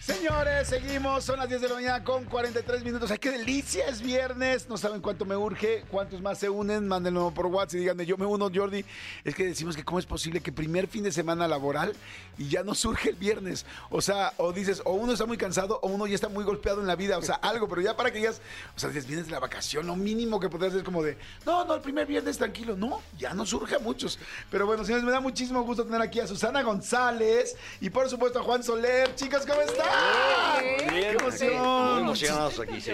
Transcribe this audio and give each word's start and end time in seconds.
Señores, 0.00 0.68
seguimos. 0.68 1.24
Son 1.24 1.38
las 1.38 1.48
10 1.48 1.60
de 1.60 1.68
la 1.68 1.74
mañana 1.74 2.04
con 2.04 2.24
43 2.24 2.84
minutos. 2.84 3.10
¡Ay, 3.10 3.18
qué 3.18 3.30
delicia! 3.30 3.86
Es 3.86 4.00
viernes. 4.00 4.68
No 4.68 4.76
saben 4.76 5.00
cuánto 5.00 5.24
me 5.24 5.36
urge. 5.36 5.84
¿Cuántos 5.90 6.20
más 6.22 6.38
se 6.38 6.48
unen? 6.48 6.86
Mándenlo 6.86 7.32
por 7.32 7.46
WhatsApp 7.46 7.76
y 7.76 7.78
díganme, 7.78 8.06
yo 8.06 8.16
me 8.16 8.26
uno, 8.26 8.48
Jordi. 8.54 8.84
Es 9.24 9.34
que 9.34 9.44
decimos 9.44 9.74
que 9.74 9.84
cómo 9.84 9.98
es 9.98 10.06
posible 10.06 10.40
que 10.40 10.52
primer 10.52 10.86
fin 10.86 11.02
de 11.02 11.10
semana 11.10 11.48
laboral 11.48 11.94
y 12.38 12.48
ya 12.48 12.62
no 12.62 12.74
surge 12.74 13.10
el 13.10 13.16
viernes. 13.16 13.66
O 13.90 14.00
sea, 14.00 14.32
o 14.36 14.52
dices, 14.52 14.80
o 14.84 14.92
uno 14.92 15.12
está 15.12 15.26
muy 15.26 15.38
cansado 15.38 15.80
o 15.82 15.88
uno 15.88 16.06
ya 16.06 16.14
está 16.14 16.28
muy 16.28 16.44
golpeado 16.44 16.80
en 16.80 16.86
la 16.86 16.94
vida. 16.94 17.18
O 17.18 17.22
sea, 17.22 17.36
algo, 17.36 17.68
pero 17.68 17.80
ya 17.80 17.96
para 17.96 18.12
que 18.12 18.18
digas, 18.18 18.40
o 18.76 18.78
sea, 18.78 18.90
dices, 18.90 19.06
vienes 19.06 19.26
de 19.26 19.32
la 19.32 19.40
vacación, 19.40 19.86
lo 19.86 19.96
mínimo 19.96 20.38
que 20.38 20.48
podrías 20.48 20.70
hacer 20.70 20.80
es 20.80 20.84
como 20.84 21.02
de, 21.02 21.16
no, 21.44 21.64
no, 21.64 21.74
el 21.74 21.80
primer 21.80 22.06
viernes 22.06 22.38
tranquilo. 22.38 22.76
No, 22.76 23.00
ya 23.18 23.34
no 23.34 23.44
surge 23.44 23.76
a 23.76 23.78
muchos. 23.80 24.18
Pero 24.50 24.66
bueno, 24.66 24.84
señores, 24.84 25.04
me 25.04 25.10
da 25.10 25.20
muchísimo 25.20 25.62
gusto 25.62 25.84
tener 25.84 26.00
aquí 26.00 26.20
a 26.20 26.26
Susana 26.26 26.62
González 26.62 27.56
y 27.80 27.90
por 27.90 28.08
supuesto 28.08 28.38
a 28.38 28.42
Juan 28.42 28.62
Soler. 28.62 29.14
Chicas, 29.16 29.44
¿cómo 29.46 29.60
están? 29.62 29.85
Bien, 30.92 31.16
¡Qué 31.16 31.24
emoción! 31.24 31.92
Muy 31.94 32.02
emocionados 32.02 32.60
aquí, 32.60 32.80
sí. 32.80 32.92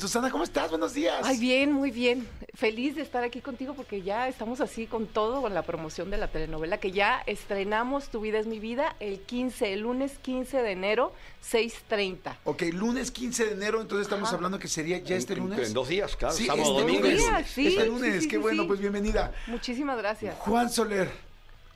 Susana, 0.00 0.30
¿cómo 0.30 0.44
estás? 0.44 0.70
Buenos 0.70 0.94
días. 0.94 1.20
Ay, 1.24 1.38
bien, 1.38 1.72
muy 1.72 1.90
bien. 1.90 2.26
Feliz 2.54 2.94
de 2.96 3.02
estar 3.02 3.24
aquí 3.24 3.40
contigo 3.40 3.74
porque 3.74 4.02
ya 4.02 4.28
estamos 4.28 4.60
así 4.60 4.86
con 4.86 5.06
todo, 5.06 5.42
con 5.42 5.54
la 5.54 5.62
promoción 5.62 6.10
de 6.10 6.16
la 6.18 6.28
telenovela 6.28 6.78
que 6.78 6.92
ya 6.92 7.22
estrenamos 7.26 8.08
Tu 8.10 8.20
vida 8.20 8.38
es 8.38 8.46
mi 8.46 8.58
vida 8.60 8.94
el 9.00 9.20
15, 9.20 9.72
el 9.72 9.80
lunes 9.80 10.18
15 10.22 10.62
de 10.62 10.70
enero, 10.72 11.12
6.30. 11.50 12.36
Ok, 12.44 12.62
lunes 12.72 13.10
15 13.10 13.46
de 13.46 13.52
enero, 13.52 13.80
entonces 13.80 14.06
estamos 14.06 14.28
Ajá. 14.28 14.36
hablando 14.36 14.58
que 14.58 14.68
sería 14.68 14.98
ya 14.98 15.16
este 15.16 15.32
En- 15.34 15.40
lunes. 15.40 15.68
En 15.68 15.74
dos 15.74 15.88
días, 15.88 16.16
claro. 16.16 16.34
Sí, 16.34 16.46
sábado, 16.46 16.62
este 16.80 16.80
domingo. 16.82 17.08
lunes. 17.08 17.46
sí. 17.48 17.66
este 17.68 17.86
lunes, 17.86 18.22
sí, 18.22 18.28
qué 18.28 18.36
sí, 18.36 18.42
bueno, 18.42 18.62
sí. 18.62 18.68
pues 18.68 18.80
bienvenida. 18.80 19.32
Muchísimas 19.48 19.98
gracias. 19.98 20.36
Juan 20.38 20.70
Soler, 20.70 21.10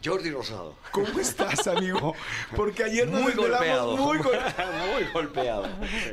Jordi 0.05 0.31
Rosado. 0.31 0.77
¿cómo 0.93 1.19
estás, 1.21 1.67
amigo? 1.67 2.15
Porque 2.55 2.85
ayer 2.85 3.09
nos 3.09 3.21
Muy 3.23 3.33
golpeado. 3.33 3.97
muy 3.97 4.19
gol- 4.19 4.39
Muy 4.95 5.05
golpeado. 5.13 5.67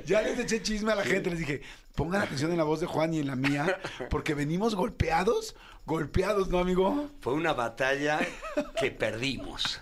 Ya 0.05 0.21
les 0.21 0.39
eché 0.39 0.61
chisme 0.61 0.91
a 0.91 0.95
la 0.95 1.03
gente, 1.03 1.29
les 1.29 1.39
dije, 1.39 1.61
pongan 1.95 2.21
atención 2.23 2.51
en 2.51 2.57
la 2.57 2.63
voz 2.63 2.79
de 2.79 2.87
Juan 2.87 3.13
y 3.13 3.19
en 3.19 3.27
la 3.27 3.35
mía, 3.35 3.79
porque 4.09 4.33
venimos 4.33 4.75
golpeados, 4.75 5.55
golpeados, 5.85 6.49
¿no, 6.49 6.57
amigo? 6.59 7.09
Fue 7.21 7.33
una 7.33 7.53
batalla 7.53 8.19
que 8.79 8.89
perdimos. 8.91 9.79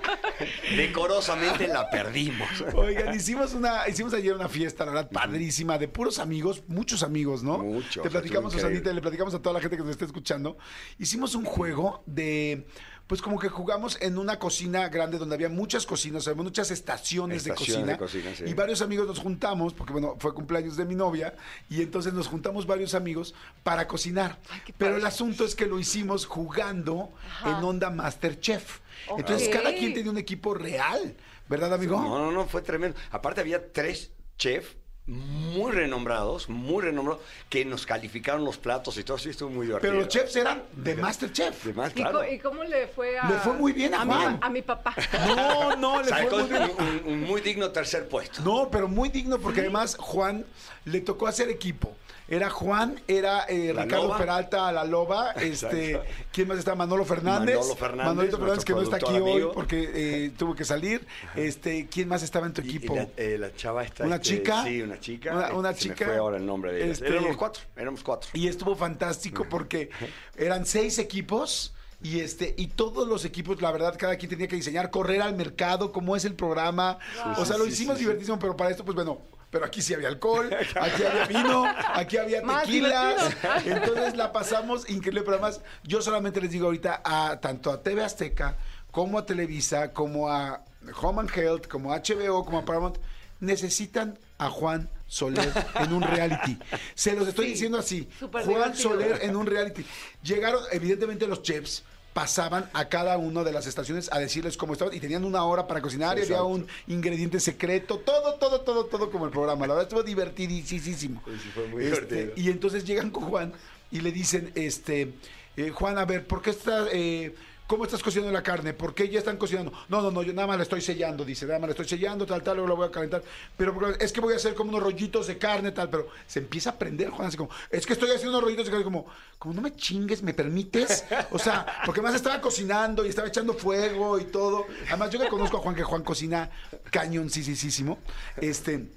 Decorosamente 0.76 1.68
la 1.68 1.88
perdimos. 1.88 2.48
Oigan, 2.74 3.14
hicimos 3.14 3.54
una, 3.54 3.88
hicimos 3.88 4.12
ayer 4.14 4.34
una 4.34 4.48
fiesta, 4.48 4.84
la 4.84 4.92
verdad, 4.92 5.10
padrísima, 5.10 5.78
de 5.78 5.88
puros 5.88 6.18
amigos, 6.18 6.64
muchos 6.66 7.02
amigos, 7.02 7.42
¿no? 7.42 7.58
Muchos, 7.58 8.02
Te 8.02 8.10
platicamos. 8.10 8.52
Susanita, 8.52 8.90
y 8.90 8.94
le 8.94 9.00
platicamos 9.00 9.34
a 9.34 9.40
toda 9.40 9.54
la 9.54 9.60
gente 9.60 9.76
que 9.76 9.82
nos 9.82 9.92
está 9.92 10.04
escuchando. 10.04 10.58
Hicimos 10.98 11.34
un 11.34 11.44
juego 11.44 12.02
de, 12.06 12.66
pues 13.10 13.22
como 13.22 13.40
que 13.40 13.48
jugamos 13.48 13.98
en 14.00 14.18
una 14.18 14.38
cocina 14.38 14.88
grande 14.88 15.18
donde 15.18 15.34
había 15.34 15.48
muchas 15.48 15.84
cocinas, 15.84 16.28
había 16.28 16.44
muchas 16.44 16.70
estaciones, 16.70 17.44
Estaciones 17.44 17.84
de 17.84 17.92
de 17.92 17.98
cocina. 17.98 18.34
sí. 18.36 18.44
Y 18.46 18.54
varios 18.54 18.82
amigos 18.82 19.08
nos 19.08 19.18
juntamos, 19.18 19.74
porque 19.74 19.92
bueno, 19.92 20.14
fue 20.20 20.32
cumpleaños 20.32 20.76
de 20.76 20.84
mi 20.84 20.94
novia, 20.94 21.34
y 21.68 21.82
entonces 21.82 22.12
nos 22.12 22.28
juntamos 22.28 22.68
varios 22.68 22.94
amigos 22.94 23.34
para 23.64 23.88
cocinar. 23.88 24.38
Ay, 24.48 24.60
Pero 24.78 24.96
el 24.96 25.04
asunto 25.04 25.44
es 25.44 25.56
que 25.56 25.66
lo 25.66 25.80
hicimos 25.80 26.24
jugando 26.24 27.12
Ajá. 27.28 27.58
en 27.58 27.64
onda 27.64 27.90
Masterchef. 27.90 28.78
Entonces 29.18 29.48
cada 29.48 29.74
quien 29.74 29.92
tenía 29.92 30.12
un 30.12 30.18
equipo 30.18 30.54
real, 30.54 31.16
¿verdad, 31.48 31.74
amigo? 31.74 32.00
No, 32.00 32.16
no, 32.16 32.30
no, 32.30 32.46
fue 32.46 32.62
tremendo. 32.62 32.96
Aparte 33.10 33.40
había 33.40 33.72
tres 33.72 34.12
chefs 34.38 34.76
muy 35.10 35.72
renombrados, 35.72 36.48
muy 36.48 36.82
renombrados, 36.84 37.22
que 37.48 37.64
nos 37.64 37.84
calificaron 37.84 38.44
los 38.44 38.58
platos 38.58 38.96
y 38.96 39.02
todo 39.04 39.16
eso 39.16 39.28
y 39.28 39.32
estuvo 39.32 39.50
muy 39.50 39.66
divertido. 39.66 39.90
Pero 39.92 40.04
los 40.04 40.08
chefs 40.08 40.36
eran 40.36 40.62
de 40.72 40.94
Masterchef. 40.94 41.64
De 41.64 41.72
más, 41.74 41.90
¿Y, 41.90 41.94
claro. 41.94 42.24
y 42.30 42.38
cómo 42.38 42.62
le 42.62 42.86
fue 42.86 43.18
a...? 43.18 43.28
Le 43.28 43.34
fue 43.38 43.52
muy 43.54 43.72
bien 43.72 43.92
a 43.94 44.04
mi, 44.04 44.14
Juan. 44.14 44.38
a 44.40 44.50
mi 44.50 44.62
papá. 44.62 44.94
No, 45.26 45.76
no, 45.76 46.02
le 46.02 46.08
Sacó 46.08 46.30
fue 46.30 46.42
muy 46.44 46.48
bien. 46.50 46.70
un, 46.78 46.86
un- 46.86 47.12
un 47.12 47.20
muy 47.22 47.40
digno 47.40 47.70
tercer 47.70 48.08
puesto. 48.08 48.40
No, 48.42 48.68
pero 48.70 48.86
muy 48.88 49.08
digno 49.08 49.38
porque 49.38 49.60
además 49.60 49.96
Juan 49.98 50.44
le 50.84 51.00
tocó 51.00 51.26
hacer 51.26 51.48
equipo. 51.50 51.96
Era 52.30 52.48
Juan, 52.48 53.00
era 53.08 53.44
eh, 53.48 53.72
Ricardo 53.76 54.04
Loba. 54.04 54.18
Peralta, 54.18 54.70
la 54.70 54.84
Loba, 54.84 55.32
este, 55.32 55.90
Exacto. 55.94 56.10
¿quién 56.32 56.46
más 56.46 56.58
está? 56.58 56.76
Manolo 56.76 57.04
Fernández. 57.04 57.56
Manolo 57.56 57.74
Fernández, 57.74 58.06
Manolito 58.06 58.38
Fernández 58.38 58.64
que 58.64 58.72
no 58.72 58.82
está 58.82 58.96
aquí 58.96 59.18
hoy 59.18 59.48
porque 59.52 59.90
eh, 59.92 60.30
tuvo 60.38 60.54
que 60.54 60.64
salir. 60.64 61.04
Este, 61.34 61.88
¿quién 61.88 62.06
más 62.08 62.22
estaba 62.22 62.46
en 62.46 62.52
tu 62.52 62.60
equipo? 62.60 62.94
y 62.94 62.96
la, 62.98 63.08
eh, 63.16 63.36
la 63.36 63.52
chava 63.52 63.82
está. 63.82 64.04
¿Una 64.04 64.20
chica? 64.20 64.62
Sí, 64.62 64.80
una 64.80 65.00
chica. 65.00 65.50
Una- 65.52 65.74
se 65.74 65.88
me 65.88 65.94
chica, 65.94 66.04
fue 66.06 66.16
ahora 66.18 66.36
el 66.36 66.46
nombre 66.46 66.72
de 66.72 66.84
ella. 66.84 66.92
este- 66.92 67.08
Éramos 67.08 67.36
cuatro, 67.36 67.62
éramos 67.76 68.02
cuatro. 68.04 68.30
Y 68.32 68.46
estuvo 68.46 68.76
fantástico 68.76 69.46
porque 69.50 69.90
eran 70.36 70.66
seis 70.66 70.98
equipos. 71.00 71.74
Y 72.02 72.20
este, 72.20 72.54
y 72.56 72.68
todos 72.68 73.06
los 73.06 73.26
equipos, 73.26 73.60
la 73.60 73.70
verdad, 73.72 73.94
cada 73.98 74.16
quien 74.16 74.30
tenía 74.30 74.48
que 74.48 74.56
diseñar, 74.56 74.90
correr 74.90 75.20
al 75.20 75.36
mercado, 75.36 75.92
cómo 75.92 76.16
es 76.16 76.24
el 76.24 76.34
programa. 76.34 76.98
Wow. 77.24 77.42
O 77.42 77.44
sea, 77.44 77.58
lo 77.58 77.64
sí, 77.66 77.72
hicimos 77.72 77.96
sí, 77.96 77.98
sí. 77.98 78.04
divertísimo, 78.06 78.38
pero 78.38 78.56
para 78.56 78.70
esto, 78.70 78.86
pues 78.86 78.94
bueno, 78.94 79.20
pero 79.50 79.64
aquí 79.64 79.82
sí 79.82 79.94
había 79.94 80.08
alcohol, 80.08 80.48
aquí 80.80 81.02
había 81.02 81.24
vino, 81.26 81.64
aquí 81.94 82.16
había 82.16 82.42
Más 82.42 82.64
tequila. 82.64 83.14
divertido. 83.16 83.76
Entonces 83.76 84.16
la 84.16 84.32
pasamos 84.32 84.88
increíble, 84.88 85.22
pero 85.22 85.34
además, 85.34 85.60
yo 85.84 86.00
solamente 86.02 86.40
les 86.40 86.50
digo 86.50 86.66
ahorita 86.66 87.02
a 87.04 87.40
tanto 87.40 87.70
a 87.72 87.82
TV 87.82 88.02
Azteca, 88.04 88.56
como 88.90 89.18
a 89.18 89.26
Televisa, 89.26 89.92
como 89.92 90.28
a 90.30 90.62
Home 91.00 91.20
and 91.20 91.30
Health, 91.36 91.66
como 91.68 91.92
a 91.92 91.98
HBO, 92.00 92.44
como 92.44 92.58
a 92.58 92.64
Paramount, 92.64 92.98
necesitan 93.40 94.18
a 94.38 94.48
Juan 94.50 94.88
Soler 95.06 95.52
en 95.76 95.92
un 95.92 96.02
reality. 96.02 96.58
Se 96.94 97.14
los 97.14 97.26
estoy 97.28 97.46
Sí, 97.46 97.50
diciendo 97.52 97.78
así. 97.78 98.08
Juan 98.20 98.46
divertido. 98.48 98.90
Soler 98.90 99.18
en 99.22 99.36
un 99.36 99.46
reality. 99.46 99.84
Llegaron, 100.22 100.62
evidentemente, 100.72 101.26
los 101.26 101.42
chefs 101.42 101.82
pasaban 102.20 102.68
a 102.74 102.86
cada 102.90 103.16
una 103.16 103.42
de 103.44 103.50
las 103.50 103.66
estaciones 103.66 104.12
a 104.12 104.18
decirles 104.18 104.58
cómo 104.58 104.74
estaban 104.74 104.92
y 104.94 105.00
tenían 105.00 105.24
una 105.24 105.42
hora 105.44 105.66
para 105.66 105.80
cocinar 105.80 106.18
y 106.18 106.22
había 106.22 106.42
un 106.42 106.66
ingrediente 106.86 107.40
secreto, 107.40 107.96
todo, 108.00 108.34
todo, 108.34 108.60
todo, 108.60 108.84
todo 108.84 109.10
como 109.10 109.24
el 109.24 109.30
programa. 109.30 109.66
La 109.66 109.72
verdad 109.72 109.84
estuvo 109.88 110.02
divertidísimo. 110.02 111.22
Sí, 111.24 111.30
sí, 111.42 111.48
fue 111.54 111.66
muy 111.68 111.82
Este, 111.86 112.04
divertido. 112.14 112.32
y 112.36 112.50
entonces 112.50 112.84
llegan 112.84 113.08
con 113.10 113.24
Juan 113.24 113.54
y 113.90 114.02
le 114.02 114.12
dicen, 114.12 114.52
este, 114.54 115.14
eh, 115.56 115.70
Juan, 115.70 115.96
a 115.96 116.04
ver, 116.04 116.26
¿por 116.26 116.42
qué 116.42 116.50
está, 116.50 116.88
eh, 116.92 117.34
cómo 117.70 117.84
estás 117.84 118.02
cocinando 118.02 118.32
la 118.32 118.42
carne? 118.42 118.74
¿Por 118.74 118.94
qué 118.94 119.08
ya 119.08 119.20
están 119.20 119.36
cocinando? 119.36 119.72
No, 119.88 120.02
no, 120.02 120.10
no, 120.10 120.24
yo 120.24 120.32
nada 120.32 120.48
más 120.48 120.56
la 120.56 120.64
estoy 120.64 120.80
sellando, 120.80 121.24
dice, 121.24 121.46
nada 121.46 121.60
más 121.60 121.68
la 121.68 121.72
estoy 121.74 121.86
sellando, 121.86 122.26
tal, 122.26 122.42
tal, 122.42 122.56
luego 122.56 122.68
la 122.68 122.74
voy 122.74 122.88
a 122.88 122.90
calentar. 122.90 123.22
Pero 123.56 123.94
es 123.94 124.10
que 124.10 124.20
voy 124.20 124.32
a 124.32 124.38
hacer 124.38 124.56
como 124.56 124.70
unos 124.70 124.82
rollitos 124.82 125.28
de 125.28 125.38
carne, 125.38 125.70
tal, 125.70 125.88
pero 125.88 126.08
se 126.26 126.40
empieza 126.40 126.70
a 126.70 126.72
aprender, 126.72 127.10
Juan, 127.10 127.28
así 127.28 127.36
como, 127.36 127.48
es 127.70 127.86
que 127.86 127.92
estoy 127.92 128.10
haciendo 128.10 128.30
unos 128.30 128.42
rollitos 128.42 128.66
de 128.66 128.72
carne, 128.72 128.82
como, 128.82 129.06
como 129.38 129.54
no 129.54 129.62
me 129.62 129.72
chingues, 129.76 130.20
¿me 130.20 130.34
permites? 130.34 131.04
O 131.30 131.38
sea, 131.38 131.64
porque 131.86 132.02
más 132.02 132.12
estaba 132.16 132.40
cocinando 132.40 133.06
y 133.06 133.08
estaba 133.08 133.28
echando 133.28 133.54
fuego 133.54 134.18
y 134.18 134.24
todo. 134.24 134.66
Además, 134.88 135.10
yo 135.10 135.20
que 135.20 135.28
conozco 135.28 135.58
a 135.58 135.60
Juan, 135.60 135.76
que 135.76 135.84
Juan 135.84 136.02
cocina 136.02 136.50
cañoncísimo, 136.90 138.00
este 138.40 138.88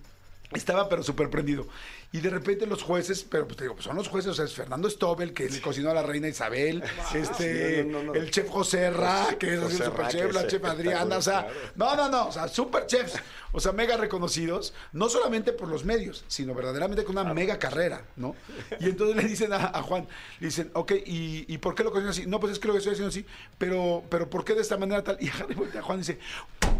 estaba 0.52 0.90
pero 0.90 1.04
súper 1.04 1.30
prendido. 1.30 1.68
Y 2.14 2.22
de 2.22 2.30
repente 2.30 2.68
los 2.68 2.84
jueces, 2.84 3.26
pero 3.28 3.46
pues 3.48 3.58
te 3.58 3.64
digo, 3.64 3.74
pues 3.74 3.86
son 3.86 3.96
los 3.96 4.08
jueces, 4.08 4.32
o 4.32 4.34
sea, 4.36 4.46
es 4.46 4.54
Fernando 4.54 4.88
Stobel, 4.88 5.34
que 5.34 5.50
le 5.50 5.60
cocinó 5.60 5.90
a 5.90 5.96
la 5.96 6.04
reina 6.04 6.28
Isabel, 6.28 6.84
este, 7.14 7.82
Sí, 7.82 7.90
no, 7.90 8.04
no, 8.04 8.14
no. 8.14 8.14
el 8.14 8.30
chef 8.30 8.48
José 8.50 8.92
Ra, 8.92 9.36
que 9.40 9.56
es 9.56 9.60
así 9.60 9.78
el 9.78 9.84
super 9.84 10.08
chef, 10.10 10.28
que 10.28 10.34
la 10.34 10.48
chef 10.48 10.64
Adriana, 10.64 11.18
o 11.18 11.22
sea, 11.24 11.48
no, 11.76 11.96
no, 11.96 12.10
no, 12.10 12.28
o 12.28 12.32
sea, 12.32 12.48
super 12.48 12.86
chefs, 12.86 13.16
o 13.52 13.60
sea, 13.60 13.72
mega 13.72 13.98
reconocidos, 13.98 14.76
no 14.92 15.10
solamente 15.10 15.54
por 15.54 15.68
los 15.68 15.86
medios, 15.86 16.24
sino 16.28 16.54
verdaderamente 16.54 17.04
con 17.04 17.18
una 17.18 17.34
mega 17.34 17.58
carrera, 17.58 18.06
¿no? 18.16 18.36
Y 18.80 18.86
entonces 18.86 19.16
le 19.16 19.24
dicen 19.28 19.52
a, 19.52 19.72
a 19.74 19.82
Juan, 19.82 20.08
le 20.40 20.48
dicen, 20.48 20.70
ok, 20.76 20.92
¿y, 21.08 21.52
¿y 21.52 21.58
por 21.58 21.74
qué 21.74 21.84
lo 21.84 21.92
cocina 21.92 22.12
así? 22.12 22.28
No, 22.28 22.40
pues 22.40 22.54
es 22.54 22.60
que 22.60 22.68
lo 22.68 22.78
estoy 22.78 22.94
haciendo 22.94 23.10
así, 23.10 23.26
pero, 23.58 24.04
pero 24.10 24.30
¿por 24.30 24.46
qué 24.46 24.54
de 24.54 24.62
esta 24.62 24.78
manera 24.78 25.04
tal? 25.04 25.18
Y 25.20 25.30
a 25.78 25.82
Juan 25.82 25.98
dice, 25.98 26.20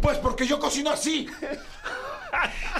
pues 0.00 0.16
porque 0.18 0.46
yo 0.46 0.60
cocino 0.60 0.90
así. 0.90 1.26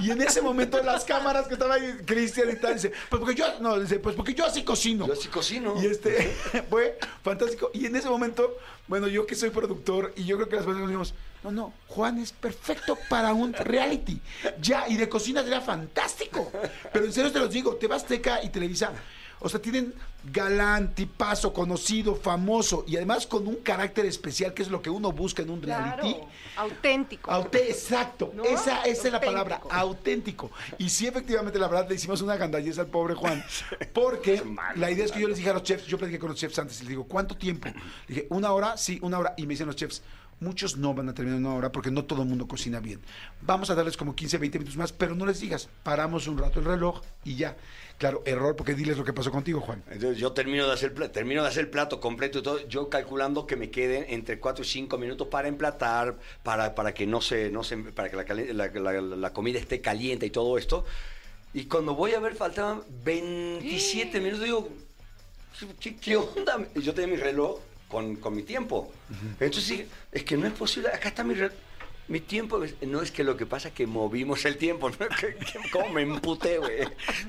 Y 0.00 0.10
en 0.10 0.20
ese 0.22 0.42
momento 0.42 0.82
las 0.82 1.04
cámaras 1.04 1.46
que 1.46 1.54
estaba 1.54 1.74
ahí, 1.74 1.98
Cristian 2.04 2.50
y 2.50 2.56
tal, 2.56 2.74
dice, 2.74 2.92
pues 3.08 3.20
porque 3.20 3.34
yo, 3.34 3.60
no, 3.60 3.78
dice, 3.78 3.98
pues 3.98 4.14
porque 4.16 4.34
yo 4.34 4.44
así 4.44 4.62
cocino. 4.62 5.06
Yo 5.06 5.12
así 5.12 5.28
cocino. 5.28 5.74
Y 5.82 5.86
este 5.86 6.34
fue 6.70 6.98
fantástico. 7.22 7.70
Y 7.72 7.86
en 7.86 7.96
ese 7.96 8.08
momento, 8.08 8.56
bueno, 8.86 9.08
yo 9.08 9.26
que 9.26 9.34
soy 9.34 9.50
productor, 9.50 10.12
y 10.16 10.24
yo 10.24 10.36
creo 10.36 10.48
que 10.48 10.56
las 10.56 10.64
personas 10.64 10.88
dijimos, 10.88 11.14
no, 11.42 11.52
no, 11.52 11.72
Juan 11.88 12.18
es 12.18 12.32
perfecto 12.32 12.98
para 13.08 13.34
un 13.34 13.52
reality. 13.52 14.20
Ya, 14.60 14.88
y 14.88 14.96
de 14.96 15.08
cocina 15.08 15.42
sería 15.42 15.60
fantástico. 15.60 16.50
Pero 16.92 17.04
en 17.04 17.12
serio 17.12 17.30
te 17.30 17.38
los 17.38 17.50
digo, 17.50 17.76
te 17.76 17.86
vas 17.86 18.02
Azteca 18.02 18.42
y 18.42 18.48
Televisa. 18.48 18.92
O 19.40 19.48
sea, 19.48 19.60
tienen 19.60 19.94
galán, 20.32 20.94
tipazo, 20.94 21.52
conocido, 21.52 22.14
famoso 22.14 22.84
y 22.86 22.96
además 22.96 23.26
con 23.26 23.46
un 23.46 23.56
carácter 23.56 24.06
especial, 24.06 24.54
que 24.54 24.62
es 24.62 24.70
lo 24.70 24.80
que 24.80 24.90
uno 24.90 25.12
busca 25.12 25.42
en 25.42 25.50
un 25.50 25.62
reality. 25.62 26.14
Claro, 26.14 26.28
auténtico. 26.56 27.48
Exacto, 27.52 28.32
¿No? 28.34 28.44
esa, 28.44 28.82
esa 28.82 29.06
es 29.06 29.12
la 29.12 29.20
palabra, 29.20 29.60
auténtico. 29.70 30.50
Y 30.78 30.88
sí, 30.88 31.06
efectivamente, 31.06 31.58
la 31.58 31.68
verdad, 31.68 31.88
le 31.88 31.96
hicimos 31.96 32.22
una 32.22 32.36
gandalleza 32.36 32.80
al 32.82 32.86
pobre 32.86 33.14
Juan, 33.14 33.44
porque 33.92 34.42
la 34.76 34.90
idea 34.90 35.04
es 35.04 35.12
que 35.12 35.20
yo 35.20 35.28
les 35.28 35.36
dije 35.36 35.50
a 35.50 35.54
los 35.54 35.62
chefs, 35.62 35.86
yo 35.86 35.98
platiqué 35.98 36.18
con 36.18 36.30
los 36.30 36.38
chefs 36.38 36.58
antes, 36.58 36.78
y 36.78 36.80
les 36.80 36.90
digo, 36.90 37.04
¿cuánto 37.04 37.36
tiempo? 37.36 37.68
Le 38.08 38.14
dije, 38.14 38.26
una 38.30 38.52
hora, 38.52 38.76
sí, 38.76 38.98
una 39.02 39.18
hora. 39.18 39.34
Y 39.36 39.46
me 39.46 39.54
dicen 39.54 39.66
los 39.66 39.76
chefs, 39.76 40.02
muchos 40.40 40.76
no 40.76 40.94
van 40.94 41.08
a 41.08 41.14
terminar 41.14 41.38
en 41.38 41.46
una 41.46 41.54
hora 41.54 41.72
porque 41.72 41.90
no 41.90 42.04
todo 42.04 42.22
el 42.22 42.28
mundo 42.28 42.46
cocina 42.46 42.80
bien. 42.80 43.00
Vamos 43.42 43.70
a 43.70 43.74
darles 43.74 43.96
como 43.96 44.14
15, 44.14 44.38
20 44.38 44.58
minutos 44.58 44.76
más, 44.76 44.92
pero 44.92 45.14
no 45.14 45.26
les 45.26 45.40
digas, 45.40 45.68
paramos 45.82 46.26
un 46.28 46.38
rato 46.38 46.60
el 46.60 46.66
reloj 46.66 47.00
y 47.24 47.36
ya. 47.36 47.56
Claro, 47.98 48.22
error, 48.26 48.56
porque 48.56 48.74
diles 48.74 48.98
lo 48.98 49.04
que 49.04 49.12
pasó 49.12 49.30
contigo, 49.30 49.60
Juan. 49.60 49.82
Entonces 49.88 50.13
Entonces 50.14 50.20
yo 50.22 50.32
termino 50.32 50.66
de 50.68 50.72
hacer 50.72 50.94
termino 51.10 51.42
de 51.42 51.48
hacer 51.48 51.64
el 51.64 51.70
plato 51.70 51.98
completo 51.98 52.38
y 52.38 52.42
todo, 52.42 52.68
yo 52.68 52.88
calculando 52.88 53.46
que 53.48 53.56
me 53.56 53.70
queden 53.70 54.06
entre 54.08 54.38
4 54.38 54.64
y 54.64 54.68
5 54.68 54.96
minutos 54.96 55.26
para 55.26 55.48
emplatar, 55.48 56.14
para, 56.44 56.74
para 56.76 56.94
que 56.94 57.04
no 57.04 57.20
se, 57.20 57.50
no 57.50 57.64
se, 57.64 57.76
para 57.78 58.08
que 58.10 58.16
la, 58.16 58.24
cali- 58.24 58.52
la- 58.52 58.68
la- 58.68 59.00
la 59.00 59.32
comida 59.32 59.58
esté 59.58 59.80
caliente 59.80 60.26
y 60.26 60.30
todo 60.30 60.56
esto. 60.56 60.84
Y 61.52 61.64
cuando 61.64 61.96
voy 61.96 62.12
a 62.12 62.20
ver 62.20 62.36
faltaban 62.36 62.82
27 63.04 64.20
minutos, 64.20 64.44
digo, 64.44 64.68
¿qué, 65.80 65.96
qué 65.96 66.16
onda? 66.16 66.64
Y 66.76 66.82
yo 66.82 66.94
tenía 66.94 67.16
mi 67.16 67.20
reloj 67.20 67.58
con, 67.88 68.14
con 68.16 68.36
mi 68.36 68.44
tiempo. 68.44 68.92
Entonces 69.40 69.68
dije, 69.68 69.86
es 70.12 70.22
que 70.22 70.36
no 70.36 70.46
es 70.46 70.52
posible, 70.52 70.90
acá 70.90 71.08
está 71.08 71.24
mi 71.24 71.34
reloj. 71.34 71.56
Mi 72.06 72.20
tiempo, 72.20 72.60
no 72.82 73.00
es 73.00 73.10
que 73.10 73.24
lo 73.24 73.34
que 73.36 73.46
pasa 73.46 73.68
es 73.68 73.74
que 73.74 73.86
movimos 73.86 74.44
el 74.44 74.58
tiempo, 74.58 74.90
¿no? 74.90 74.96
Que- 75.18 75.36
¿Cómo 75.72 75.88
me 75.90 76.02
emputé, 76.02 76.58
güey? 76.58 76.80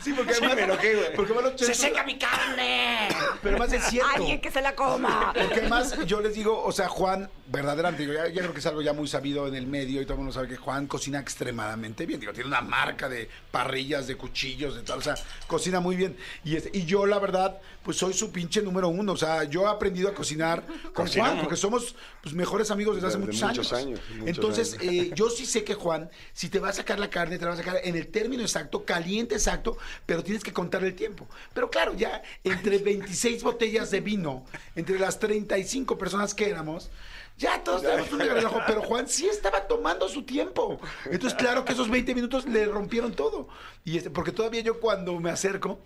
Sí, 0.03 0.11
porque 0.13 0.33
Sí, 0.33 0.39
además- 0.43 0.55
me 0.57 0.63
enojé, 0.63 0.95
güey. 0.95 1.15
porque 1.15 1.33
además 1.33 1.53
¡Se 1.55 1.73
seca 1.73 2.03
mi 2.03 2.17
carne! 2.17 3.07
Pero 3.41 3.57
más 3.57 3.71
es 3.71 3.83
cierto. 3.85 4.11
Alguien 4.15 4.41
que 4.41 4.51
se 4.51 4.61
la 4.61 4.75
coma. 4.75 5.31
Porque 5.33 5.61
además 5.61 5.97
yo 6.05 6.19
les 6.19 6.33
digo, 6.35 6.61
o 6.63 6.71
sea, 6.73 6.89
Juan, 6.89 7.29
verdaderamente, 7.47 8.01
digo, 8.05 8.13
ya, 8.13 8.27
ya 8.27 8.41
creo 8.41 8.53
que 8.53 8.59
es 8.59 8.65
algo 8.65 8.81
ya 8.81 8.91
muy 8.91 9.07
sabido 9.07 9.47
en 9.47 9.55
el 9.55 9.65
medio 9.67 10.01
y 10.01 10.05
todo 10.05 10.13
el 10.15 10.19
mundo 10.19 10.33
sabe 10.33 10.47
que 10.49 10.57
Juan 10.57 10.87
cocina 10.87 11.19
extremadamente 11.19 12.05
bien. 12.05 12.19
Digo, 12.19 12.33
tiene 12.33 12.47
una 12.49 12.61
marca 12.61 13.07
de 13.07 13.29
parrillas, 13.51 14.07
de 14.07 14.15
cuchillos, 14.17 14.75
de 14.75 14.81
tal, 14.81 14.99
o 14.99 15.01
sea, 15.01 15.15
cocina 15.47 15.79
muy 15.79 15.95
bien. 15.95 16.17
Y, 16.43 16.57
este, 16.57 16.77
y 16.77 16.83
yo, 16.85 17.05
la 17.05 17.19
verdad, 17.19 17.59
pues 17.83 17.95
soy 17.97 18.13
su 18.13 18.31
pinche 18.31 18.61
número 18.61 18.89
uno. 18.89 19.13
O 19.13 19.17
sea, 19.17 19.43
yo 19.45 19.63
he 19.63 19.69
aprendido 19.69 20.09
a 20.09 20.13
cocinar 20.13 20.65
con 20.65 21.05
Cocinamos. 21.05 21.31
Juan, 21.33 21.43
porque 21.43 21.55
somos 21.55 21.95
pues, 22.21 22.35
mejores 22.35 22.71
amigos 22.71 22.95
desde 22.95 23.07
hace 23.07 23.17
De- 23.17 23.21
de 23.25 23.31
muchos, 23.31 23.47
muchos 23.49 23.73
años. 23.73 23.85
años, 23.85 23.99
muchos 24.09 24.27
Entonces, 24.27 24.64
eh, 24.81 25.11
yo 25.13 25.29
sí 25.29 25.45
sé 25.45 25.63
que 25.63 25.73
Juan, 25.75 26.09
si 26.33 26.49
te 26.49 26.59
va 26.59 26.69
a 26.69 26.73
sacar 26.73 26.99
la 26.99 27.09
carne, 27.09 27.37
te 27.37 27.45
la 27.45 27.49
va 27.51 27.53
a 27.55 27.57
sacar 27.57 27.77
en 27.83 27.95
el 27.95 28.07
término 28.07 28.41
exacto, 28.41 28.83
caliente 28.85 29.35
exacto, 29.35 29.77
pero 30.05 30.23
tienes 30.23 30.43
que 30.43 30.51
contar 30.53 30.83
el 30.83 30.95
tiempo. 30.95 31.27
Pero 31.53 31.69
claro, 31.69 31.93
ya 31.95 32.21
entre 32.43 32.77
26 32.79 33.43
botellas 33.43 33.91
de 33.91 34.01
vino, 34.01 34.45
entre 34.75 34.97
las 34.99 35.19
35 35.19 35.97
personas 35.97 36.33
que 36.33 36.49
éramos, 36.49 36.89
ya 37.37 37.61
todos 37.65 37.81
tenemos 37.81 38.09
un 38.13 38.19
relajo, 38.19 38.61
pero 38.65 38.81
Juan 38.81 39.09
sí 39.09 39.27
estaba 39.27 39.67
tomando 39.67 40.07
su 40.07 40.23
tiempo. 40.23 40.79
Entonces, 41.03 41.37
claro 41.37 41.65
que 41.65 41.73
esos 41.73 41.89
20 41.89 42.15
minutos 42.15 42.45
le 42.45 42.63
rompieron 42.65 43.11
todo. 43.13 43.49
Y 43.83 43.97
este, 43.97 44.09
porque 44.09 44.31
todavía 44.31 44.61
yo 44.61 44.79
cuando 44.79 45.19
me 45.19 45.29
acerco, 45.31 45.79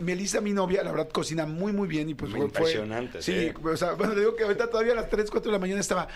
Melissa, 0.00 0.40
mi 0.40 0.52
novia, 0.54 0.82
la 0.82 0.92
verdad 0.92 1.10
cocina 1.10 1.44
muy, 1.44 1.72
muy 1.74 1.88
bien 1.88 2.08
y 2.08 2.14
pues 2.14 2.30
Muy 2.30 2.40
fue- 2.40 2.46
impresionante, 2.48 3.20
Sí, 3.20 3.50
sí. 3.50 3.52
o 3.62 3.76
sea, 3.76 3.92
bueno, 3.92 4.14
digo 4.14 4.34
que 4.34 4.44
ahorita 4.44 4.70
todavía 4.70 4.92
a 4.92 4.96
las 4.96 5.10
3, 5.10 5.30
4 5.30 5.50
de 5.50 5.52
la 5.52 5.58
mañana 5.60 5.80
estaba. 5.80 6.08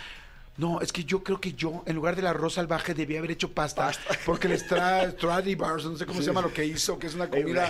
No, 0.58 0.80
es 0.80 0.92
que 0.92 1.04
yo 1.04 1.22
creo 1.22 1.40
que 1.40 1.52
yo, 1.54 1.84
en 1.86 1.94
lugar 1.94 2.16
del 2.16 2.26
arroz 2.26 2.54
salvaje, 2.54 2.92
debía 2.92 3.20
haber 3.20 3.30
hecho 3.30 3.52
pasta. 3.52 3.92
Porque 4.26 4.48
el 4.48 4.54
Stra- 4.60 5.12
Stradivarius, 5.12 5.84
no 5.86 5.96
sé 5.96 6.04
cómo 6.04 6.20
se 6.20 6.26
llama 6.26 6.42
lo 6.42 6.52
que 6.52 6.64
hizo, 6.66 6.98
que 6.98 7.06
es 7.06 7.14
una 7.14 7.24
un 7.24 7.30
comida. 7.30 7.62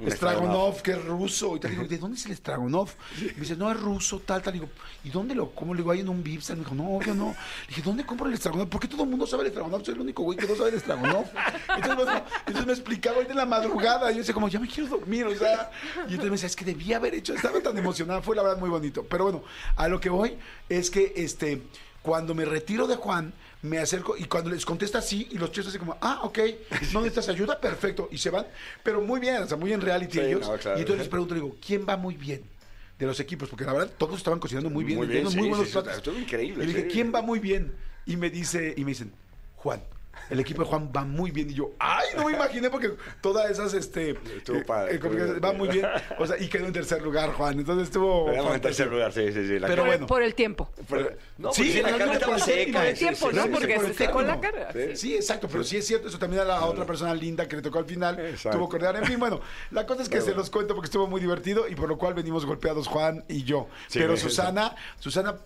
un 0.00 0.06
Estragonov, 0.06 0.80
que 0.80 0.92
es 0.92 1.04
ruso. 1.04 1.56
Y 1.56 1.60
te 1.60 1.68
digo, 1.68 1.82
¿de 1.84 1.98
dónde 1.98 2.16
es 2.16 2.24
el 2.26 2.32
Estragonov? 2.32 2.88
Y 3.20 3.24
me 3.24 3.32
dice, 3.40 3.56
no, 3.56 3.70
es 3.72 3.80
ruso, 3.80 4.20
tal, 4.20 4.40
tal. 4.42 4.52
digo, 4.52 4.68
¿y 5.02 5.10
dónde 5.10 5.34
lo 5.34 5.50
como? 5.50 5.74
Le 5.74 5.78
digo, 5.78 5.90
hay 5.90 6.00
en 6.00 6.08
un 6.08 6.22
Vipsa. 6.22 6.54
Me 6.54 6.60
dijo, 6.60 6.74
no, 6.76 6.88
obvio 6.96 7.14
no. 7.16 7.34
Le 7.62 7.66
dije, 7.68 7.82
¿dónde 7.82 8.06
compro 8.06 8.28
el 8.28 8.34
Estragonov? 8.34 8.68
¿Por 8.68 8.80
qué 8.80 8.86
todo 8.86 9.02
el 9.02 9.08
mundo 9.10 9.26
sabe 9.26 9.42
el 9.42 9.48
Estragonov? 9.48 9.84
Soy 9.84 9.94
el 9.94 10.00
único 10.00 10.22
güey 10.22 10.38
que 10.38 10.46
no 10.46 10.54
sabe 10.54 10.68
el 10.70 10.76
Estragonov. 10.76 11.24
Entonces, 11.74 11.96
bueno, 11.96 12.24
entonces 12.46 12.66
me 12.66 12.72
explicaba 12.74 13.16
ahorita 13.16 13.32
en 13.32 13.38
la 13.38 13.46
madrugada. 13.46 14.10
Y 14.12 14.14
yo 14.14 14.18
decía, 14.20 14.34
como, 14.34 14.48
ya 14.48 14.60
me 14.60 14.68
quiero 14.68 14.88
dormir, 14.88 15.24
o 15.26 15.34
sea. 15.36 15.70
Y 16.08 16.12
entonces 16.12 16.24
me 16.24 16.30
decía, 16.30 16.46
es 16.46 16.54
que 16.54 16.64
debía 16.64 16.98
haber 16.98 17.14
hecho. 17.14 17.34
Estaba 17.34 17.60
tan 17.60 17.76
emocionada. 17.76 18.22
Fue 18.22 18.36
la 18.36 18.44
verdad 18.44 18.58
muy 18.58 18.70
bonito. 18.70 19.04
Pero 19.04 19.24
bueno, 19.24 19.42
a 19.74 19.88
lo 19.88 19.98
que 19.98 20.10
voy 20.10 20.38
es 20.68 20.90
que, 20.90 21.12
este, 21.16 21.62
cuando 22.02 22.34
me 22.34 22.44
retiro 22.44 22.86
de 22.86 22.96
Juan, 22.96 23.32
me 23.62 23.78
acerco 23.78 24.16
y 24.16 24.24
cuando 24.24 24.50
les 24.50 24.64
contesta 24.64 24.98
así, 24.98 25.26
y 25.32 25.38
los 25.38 25.50
chicos 25.50 25.68
así 25.68 25.78
como, 25.78 25.96
ah, 26.00 26.20
ok, 26.22 26.38
¿no 26.92 27.00
necesitas 27.00 27.28
ayuda? 27.28 27.60
Perfecto. 27.60 28.08
Y 28.12 28.18
se 28.18 28.30
van, 28.30 28.46
pero 28.82 29.00
muy 29.00 29.20
bien, 29.20 29.42
o 29.42 29.46
sea, 29.48 29.56
muy 29.56 29.72
en 29.72 29.80
reality 29.80 30.18
Sí, 30.18 30.24
ellos. 30.24 30.48
no, 30.48 30.56
claro. 30.56 30.78
Y 30.78 30.82
entonces 30.82 30.98
les 31.00 31.08
pregunto, 31.08 31.34
digo, 31.34 31.56
¿quién 31.64 31.84
va 31.88 31.96
muy 31.96 32.16
bien? 32.16 32.42
De 32.98 33.06
los 33.06 33.18
equipos, 33.20 33.48
porque 33.48 33.64
la 33.64 33.72
verdad 33.72 33.90
todos 33.96 34.16
estaban 34.16 34.40
cocinando 34.40 34.70
muy 34.70 34.84
bien, 34.84 34.98
Muy 34.98 35.06
bien, 35.06 35.28
sí, 35.30 35.36
muy 35.36 35.48
buenos 35.48 35.66
sí, 35.66 35.72
sí, 35.72 35.78
platos. 35.78 35.96
estuvo 35.98 36.18
increíble, 36.18 36.64
Y 36.64 36.66
le 36.66 36.72
dije, 36.74 36.88
sí. 36.88 36.92
¿quién 36.94 37.12
va 37.14 37.22
muy 37.22 37.38
bien? 37.38 37.72
Y 38.06 38.16
me 38.16 38.28
dice, 38.30 38.74
y 38.76 38.84
me 38.84 38.90
dicen, 38.92 39.12
Juan. 39.56 39.82
El 40.30 40.40
equipo 40.40 40.62
de 40.62 40.68
Juan 40.68 40.90
va 40.94 41.04
muy 41.04 41.30
bien 41.30 41.50
y 41.50 41.54
yo, 41.54 41.72
ay, 41.78 42.06
no 42.16 42.24
me 42.26 42.32
imaginé 42.32 42.70
porque 42.70 42.92
todas 43.20 43.50
esas, 43.50 43.74
este, 43.74 44.10
Estuvo 44.36 44.58
eh, 44.58 44.64
padre, 44.64 44.92
eh, 44.92 44.94
estuvo 44.96 45.12
va 45.40 45.50
bien. 45.50 45.56
muy 45.58 45.68
bien, 45.68 45.86
o 46.18 46.26
sea, 46.26 46.38
y 46.38 46.48
quedó 46.48 46.66
en 46.66 46.72
tercer 46.72 47.02
lugar 47.02 47.32
Juan, 47.32 47.58
entonces 47.58 47.84
estuvo. 47.88 48.26
Quedamos 48.30 48.54
en 48.54 48.60
tercer 48.60 48.88
lugar, 48.88 49.12
sí, 49.12 49.32
sí, 49.32 49.46
sí. 49.46 49.58
la 49.58 49.66
Pero 49.68 49.82
carne- 49.82 49.86
bueno. 49.96 50.06
Por 50.06 50.22
el 50.22 50.34
tiempo. 50.34 50.70
Pero- 50.88 51.10
no, 51.38 51.52
Sí, 51.52 51.72
la 51.82 51.90
no, 51.90 51.98
carne 51.98 52.06
no, 52.06 52.12
estaba 52.14 52.32
por 52.36 52.48
el 52.48 52.54
seca. 52.56 52.78
Por 52.78 52.86
el 52.88 52.96
sí, 52.96 52.98
tiempo, 53.04 53.30
sí, 53.30 53.36
¿no? 53.36 53.46
Porque 53.50 53.74
por 53.76 53.86
se 53.86 53.94
secó 53.94 54.22
la 54.22 54.40
cara. 54.40 54.72
Sí. 54.72 54.96
Sí, 54.96 55.14
exacto, 55.16 55.48
pero 55.50 55.64
sí 55.64 55.76
es 55.76 55.86
cierto, 55.86 56.08
eso 56.08 56.18
también 56.18 56.42
a 56.42 56.44
la 56.44 56.64
otra 56.66 56.84
persona 56.84 57.14
linda 57.14 57.46
que 57.48 57.56
le 57.56 57.62
tocó 57.62 57.78
al 57.78 57.84
final, 57.86 58.18
Exacto. 58.18 58.58
tuvo 58.58 58.68
que 58.68 58.76
ordenar. 58.76 58.96
En 58.96 59.04
fin, 59.04 59.18
bueno, 59.18 59.40
la 59.70 59.86
cosa 59.86 60.02
es 60.02 60.08
que 60.08 60.14
Pero 60.16 60.24
se 60.24 60.30
bueno. 60.30 60.40
los 60.42 60.50
cuento 60.50 60.74
porque 60.74 60.86
estuvo 60.86 61.06
muy 61.06 61.20
divertido 61.20 61.68
y 61.68 61.74
por 61.74 61.88
lo 61.88 61.96
cual 61.98 62.14
venimos 62.14 62.44
golpeados 62.44 62.86
Juan 62.88 63.24
y 63.28 63.44
yo. 63.44 63.68
Sí, 63.88 63.98
pero. 63.98 64.16
Susana, 64.16 64.74
Susana, 64.98 65.36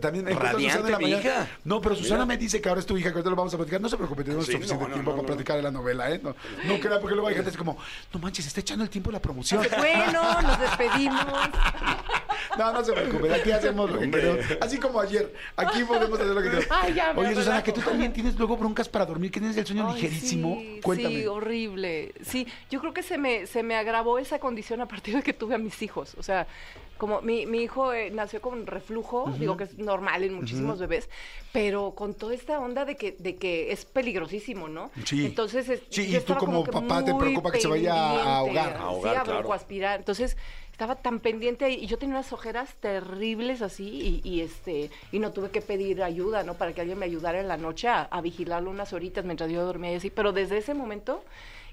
también 0.00 0.26
Radiante, 0.26 0.62
Susana 0.62 0.86
en 0.86 0.92
la 0.92 0.98
mañana. 0.98 1.20
hija. 1.20 1.48
No, 1.64 1.80
pero 1.80 1.94
Susana 1.94 2.24
Mira. 2.24 2.26
me 2.26 2.36
dice 2.38 2.60
que 2.60 2.68
ahora 2.68 2.80
es 2.80 2.86
tu 2.86 2.96
hija, 2.96 3.08
que 3.10 3.14
ahorita 3.16 3.30
lo 3.30 3.36
vamos 3.36 3.52
a 3.54 3.56
platicar. 3.56 3.80
No 3.80 3.88
se 3.88 3.96
preocupe, 3.96 4.13
tenemos 4.22 4.46
Sí, 4.46 4.52
suficiente 4.52 4.82
no, 4.84 4.88
no, 4.88 4.94
tiempo 4.94 5.10
no, 5.10 5.16
para 5.16 5.22
no. 5.22 5.26
platicar 5.34 5.56
de 5.56 5.62
la 5.62 5.70
novela, 5.70 6.10
¿eh? 6.10 6.20
No, 6.22 6.36
no 6.66 6.78
crea, 6.78 7.00
porque 7.00 7.14
luego 7.14 7.26
hay 7.28 7.34
gente 7.34 7.48
así 7.48 7.58
como, 7.58 7.76
no 8.12 8.20
manches, 8.20 8.46
está 8.46 8.60
echando 8.60 8.84
el 8.84 8.90
tiempo 8.90 9.10
la 9.10 9.20
promoción. 9.20 9.66
Bueno, 9.78 10.42
nos 10.42 10.60
despedimos. 10.60 11.24
No, 12.58 12.72
no 12.72 12.84
se 12.84 12.92
preocupe, 12.92 13.32
aquí 13.34 13.50
hacemos 13.50 13.90
lo 13.90 13.98
que 13.98 14.10
queremos. 14.10 14.44
Así 14.60 14.78
como 14.78 15.00
ayer, 15.00 15.34
aquí 15.56 15.82
podemos 15.82 16.20
hacer 16.20 16.34
lo 16.34 16.40
que 16.42 16.50
queremos. 16.50 16.66
Ay, 16.70 16.94
ya, 16.94 17.12
Oye, 17.16 17.30
Susana, 17.30 17.44
relajo. 17.44 17.64
que 17.64 17.72
tú 17.72 17.80
también 17.80 18.12
tienes 18.12 18.36
luego 18.36 18.56
broncas 18.56 18.88
para 18.88 19.04
dormir, 19.06 19.32
que 19.32 19.40
tienes 19.40 19.56
el 19.56 19.66
sueño 19.66 19.88
Ay, 19.88 19.94
ligerísimo. 19.94 20.56
Sí, 20.60 20.80
Cuéntame. 20.82 21.14
Sí, 21.16 21.26
horrible. 21.26 22.14
Sí, 22.22 22.46
yo 22.70 22.80
creo 22.80 22.92
que 22.94 23.02
se 23.02 23.18
me, 23.18 23.46
se 23.46 23.62
me 23.64 23.74
agravó 23.74 24.18
esa 24.18 24.38
condición 24.38 24.80
a 24.80 24.86
partir 24.86 25.16
de 25.16 25.22
que 25.22 25.32
tuve 25.32 25.56
a 25.56 25.58
mis 25.58 25.80
hijos. 25.82 26.14
O 26.16 26.22
sea, 26.22 26.46
como 26.96 27.22
mi, 27.22 27.44
mi 27.46 27.58
hijo 27.62 27.92
eh, 27.92 28.10
nació 28.12 28.40
con 28.40 28.66
reflujo, 28.68 29.34
digo 29.38 29.56
que 29.56 29.64
es 29.64 29.76
normal 29.78 30.22
en 30.22 30.34
muchísimos 30.34 30.78
bebés, 30.78 31.08
pero 31.52 31.92
con 31.96 32.14
toda 32.14 32.34
esta 32.34 32.60
onda 32.60 32.84
de 32.84 32.96
que, 32.96 33.16
de 33.18 33.34
que 33.36 33.72
es 33.72 33.84
peligrosísimo, 34.04 34.68
¿no? 34.68 34.90
Sí. 35.04 35.24
Entonces, 35.24 35.68
es- 35.68 35.82
Sí, 35.88 36.14
y 36.14 36.20
tú 36.20 36.34
como 36.36 36.62
papá 36.64 37.02
te 37.04 37.14
preocupa 37.14 37.50
que 37.50 37.60
se 37.60 37.68
vaya 37.68 37.94
a 37.94 38.36
ahogar. 38.38 38.74
A 38.76 38.80
ahogar, 38.80 39.14
sí, 39.14 39.18
a 39.18 39.22
claro. 39.24 39.38
broncoaspirar. 39.40 39.98
Entonces, 40.00 40.36
estaba 40.72 40.96
tan 40.96 41.20
pendiente 41.20 41.70
y 41.70 41.86
yo 41.86 41.98
tenía 41.98 42.16
unas 42.16 42.32
ojeras 42.32 42.74
terribles 42.80 43.62
así 43.62 44.20
y, 44.24 44.28
y, 44.28 44.40
este 44.42 44.90
y 45.12 45.20
no 45.20 45.30
tuve 45.32 45.50
que 45.50 45.62
pedir 45.62 46.02
ayuda, 46.02 46.42
¿no? 46.42 46.54
Para 46.54 46.72
que 46.72 46.80
alguien 46.80 46.98
me 46.98 47.06
ayudara 47.06 47.40
en 47.40 47.48
la 47.48 47.56
noche 47.56 47.88
a, 47.88 48.02
a 48.02 48.20
vigilarlo 48.20 48.70
unas 48.70 48.92
horitas 48.92 49.24
mientras 49.24 49.50
yo 49.50 49.64
dormía 49.64 49.92
y 49.92 49.94
así. 49.96 50.10
Pero 50.10 50.32
desde 50.32 50.58
ese 50.58 50.74
momento, 50.74 51.24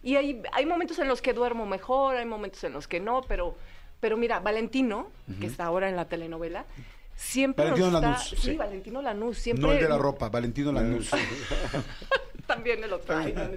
y 0.03 0.15
hay, 0.15 0.41
hay 0.53 0.65
momentos 0.65 0.99
en 0.99 1.07
los 1.07 1.21
que 1.21 1.33
duermo 1.33 1.65
mejor, 1.65 2.15
hay 2.15 2.25
momentos 2.25 2.63
en 2.63 2.73
los 2.73 2.87
que 2.87 2.99
no, 2.99 3.21
pero, 3.27 3.55
pero 3.99 4.17
mira, 4.17 4.39
Valentino, 4.39 5.07
que 5.39 5.47
está 5.47 5.65
ahora 5.65 5.89
en 5.89 5.95
la 5.95 6.05
telenovela, 6.05 6.65
siempre 7.15 7.65
Valentino 7.71 7.91
nos 7.91 7.95
está... 8.01 8.11
Lanús, 8.11 8.29
Sí, 8.29 8.35
sí. 8.51 8.55
Valentino 8.55 9.01
Lanús, 9.01 9.37
siempre... 9.39 9.65
No 9.65 9.71
el 9.73 9.79
de 9.81 9.89
la 9.89 9.97
ropa, 9.97 10.29
Valentino 10.29 10.71
Lanús. 10.77 11.09
También 12.53 12.83
el 12.83 12.93
otro. 12.93 13.17
Ay, 13.17 13.33
no, 13.33 13.43
no. 13.45 13.51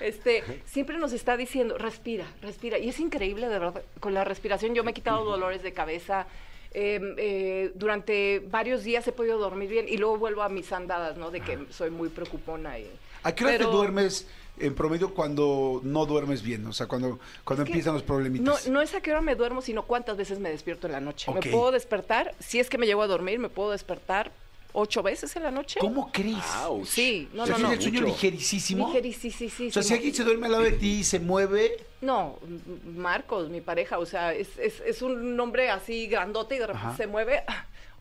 Este, 0.00 0.42
siempre 0.64 0.98
nos 0.98 1.12
está 1.12 1.36
diciendo, 1.36 1.78
respira, 1.78 2.26
respira. 2.40 2.78
Y 2.78 2.88
es 2.88 2.98
increíble, 3.00 3.48
de 3.48 3.58
verdad, 3.58 3.82
con 4.00 4.14
la 4.14 4.24
respiración. 4.24 4.74
Yo 4.74 4.84
me 4.84 4.90
he 4.92 4.94
quitado 4.94 5.24
dolores 5.24 5.62
de 5.62 5.72
cabeza. 5.72 6.26
eh, 6.74 6.98
eh, 7.18 7.70
durante 7.74 8.40
varios 8.50 8.82
días 8.82 9.06
he 9.06 9.12
podido 9.12 9.36
dormir 9.38 9.68
bien 9.68 9.86
y 9.88 9.98
luego 9.98 10.16
vuelvo 10.16 10.42
a 10.42 10.48
mis 10.48 10.72
andadas, 10.72 11.18
¿no? 11.18 11.30
De 11.30 11.40
que 11.42 11.58
soy 11.70 11.90
muy 11.90 12.08
preocupona. 12.08 12.78
Y, 12.78 12.90
¿A 13.24 13.34
qué 13.34 13.44
hora 13.44 13.54
pero- 13.58 13.68
te 13.70 13.76
duermes 13.76 14.26
en 14.58 14.74
promedio 14.74 15.12
cuando 15.12 15.80
no 15.84 16.06
duermes 16.06 16.42
bien? 16.42 16.66
O 16.66 16.72
sea, 16.72 16.86
cuando, 16.86 17.18
cuando 17.44 17.64
Es 17.64 17.66
que 17.66 17.72
empiezan 17.72 17.92
los 17.92 18.02
problemitas. 18.02 18.66
No, 18.66 18.72
no 18.72 18.80
es 18.80 18.94
a 18.94 19.02
qué 19.02 19.10
hora 19.10 19.20
me 19.20 19.34
duermo, 19.34 19.60
sino 19.60 19.82
cuántas 19.82 20.16
veces 20.16 20.38
me 20.38 20.48
despierto 20.48 20.86
en 20.86 20.94
la 20.94 21.00
noche. 21.00 21.30
Ok. 21.30 21.44
Me 21.44 21.50
puedo 21.52 21.72
despertar, 21.72 22.34
si 22.40 22.58
es 22.58 22.70
que 22.70 22.78
me 22.78 22.86
llego 22.86 23.02
a 23.02 23.06
dormir, 23.06 23.38
me 23.38 23.50
puedo 23.50 23.70
despertar 23.72 24.32
ocho 24.74 25.02
veces 25.02 25.34
en 25.36 25.42
la 25.42 25.50
noche. 25.50 25.78
¿Cómo 25.80 26.10
crees? 26.12 26.36
Ouch. 26.64 26.86
Sí, 26.86 27.28
no, 27.34 27.46
no, 27.46 27.58
no. 27.58 27.72
el 27.72 27.80
sueño 27.80 28.00
Mucho. 28.00 28.12
ligerísimo. 28.12 28.92
Ligeri- 28.92 29.12
sí, 29.14 29.30
sí, 29.30 29.48
sí. 29.48 29.68
o 29.68 29.72
sea, 29.72 29.82
si 29.82 29.94
alguien 29.94 30.14
se 30.14 30.24
duerme 30.24 30.46
al 30.46 30.52
lado 30.52 30.64
de 30.64 30.72
ti 30.72 31.00
y 31.00 31.04
se 31.04 31.18
mueve, 31.20 31.76
No, 32.00 32.38
Marcos, 32.84 33.48
mi 33.50 33.60
pareja, 33.60 33.98
o 33.98 34.06
sea, 34.06 34.32
es, 34.34 34.58
es, 34.58 34.80
es 34.84 35.02
un 35.02 35.38
hombre 35.38 35.70
así 35.70 36.06
grandote 36.08 36.56
y 36.56 36.58
de 36.58 36.66
repente 36.66 36.86
Ajá. 36.88 36.96
se 36.96 37.06
mueve. 37.06 37.42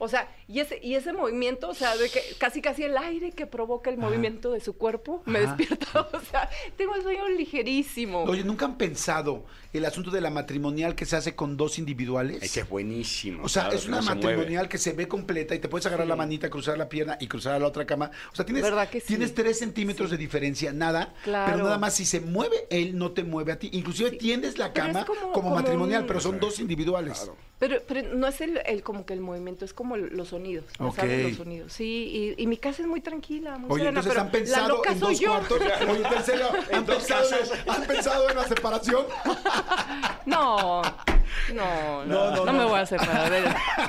O 0.04 0.08
sea, 0.08 0.28
y 0.48 0.60
ese, 0.62 0.80
y 0.82 0.96
ese 0.96 1.14
movimiento, 1.14 1.70
o 1.70 1.76
sea, 1.76 1.96
de 1.96 2.10
que 2.10 2.20
casi 2.40 2.60
casi 2.60 2.84
el 2.84 2.98
aire 2.98 3.34
que 3.34 3.46
provoca 3.46 3.92
el 3.92 3.98
movimiento 4.00 4.52
de 4.52 4.60
su 4.60 4.74
cuerpo 4.76 5.22
me 5.28 5.38
Ajá. 5.38 5.56
despierta. 5.56 6.08
O 6.12 6.20
sea, 6.22 6.50
tengo 6.76 6.96
el 6.96 7.04
sueño 7.04 7.28
ligerísimo. 7.30 8.24
oye, 8.24 8.44
¿nunca 8.44 8.66
han 8.66 8.78
pensado 8.78 9.46
el 9.74 9.86
asunto 9.86 10.10
de 10.10 10.20
la 10.22 10.30
matrimonial 10.32 10.96
que 10.96 11.06
se 11.06 11.16
hace 11.16 11.36
con 11.36 11.56
dos 11.56 11.78
individuales? 11.78 12.42
Ese 12.42 12.62
es 12.62 12.70
buenísimo. 12.70 13.44
O 13.44 13.50
sea, 13.50 13.64
claro, 13.64 13.76
es 13.78 13.84
que 13.84 13.88
una 13.90 13.98
no 13.98 14.04
se 14.04 14.10
mueve. 14.16 14.28
matrimonial 14.38 14.70
que 14.70 14.78
se 14.80 14.94
ve 14.94 15.08
completa 15.08 15.54
y 15.54 15.60
te 15.60 15.70
puedes 15.70 15.86
agarrar 15.86 16.08
Sí. 16.08 16.10
la 16.10 16.16
manita, 16.16 16.50
cruzar 16.50 16.78
la 16.80 16.90
pierna 16.90 17.18
y 17.20 17.28
cruzar 17.28 17.54
a 17.54 17.60
la 17.60 17.68
otra 17.68 17.86
cama. 17.86 18.10
O 18.32 18.36
sea, 18.36 18.44
tienes, 18.44 18.64
¿Verdad 18.64 18.90
que 18.90 19.02
sí? 19.02 19.08
tienes 19.08 19.36
tres 19.36 19.60
centímetros 19.60 20.10
de 20.10 20.18
diferencia, 20.18 20.74
nada. 20.74 21.14
Claro. 21.24 21.52
Pero 21.52 21.64
nada 21.66 21.78
más 21.78 21.94
si 21.94 22.06
se 22.06 22.20
mueve 22.22 22.66
él, 22.72 22.98
no 22.98 23.12
te 23.12 23.24
mueve 23.24 23.52
a 23.52 23.60
ti. 23.60 23.70
Inclusive 23.74 24.10
Sí. 24.12 24.18
tiendes 24.18 24.58
la 24.58 24.68
es 24.68 24.72
cama 24.74 25.06
como, 25.06 25.20
como- 25.22 25.34
como 25.34 25.50
matrimonial, 25.56 26.02
un- 26.02 26.08
pero 26.08 26.20
son 26.20 26.40
dos 26.40 26.60
individuales. 26.60 27.20
Claro. 27.20 27.38
Pero, 27.60 27.78
pero 27.88 28.16
no 28.16 28.26
es 28.28 28.42
el, 28.42 28.60
el 28.66 28.82
como 28.82 29.06
que 29.06 29.14
el 29.14 29.22
movimiento, 29.22 29.66
es 29.66 29.74
como 29.74 29.91
los 29.98 30.28
sonidos. 30.30 30.66
¿no 30.80 30.88
Ok. 30.90 30.96
sabes? 30.96 31.24
Los 31.30 31.38
sonidos. 31.38 31.74
Sí, 31.74 32.36
y, 32.38 32.42
y 32.44 32.48
mi 32.48 32.58
casa 32.58 32.82
es 32.82 32.88
muy 32.88 33.02
tranquila, 33.02 33.58
muy 33.58 33.72
Oye, 33.72 33.84
serena, 33.84 34.00
entonces 34.00 34.12
pero 34.12 34.22
han 34.22 34.32
pensado 34.32 34.68
la 34.68 34.74
loca 34.76 34.92
en 34.92 35.00
soy 35.00 35.10
dos 35.14 35.20
yo. 35.20 35.30
cuartos. 35.32 35.60
Oye, 35.90 36.16
en 36.18 36.24
serio, 36.24 36.48
¿han, 36.74 36.86
pensado, 36.86 37.30
casas. 37.30 37.52
¿han 37.68 37.84
pensado 37.86 38.30
en 38.30 38.36
la 38.38 38.48
separación? 38.48 39.06
No, 40.26 40.82
No, 41.54 42.04
No, 42.04 42.06
no, 42.06 42.30
no, 42.32 42.36
no, 42.36 42.46
no. 42.46 42.54
me 42.54 42.66
voy 42.66 42.80
a 42.80 42.86
separar 42.86 43.32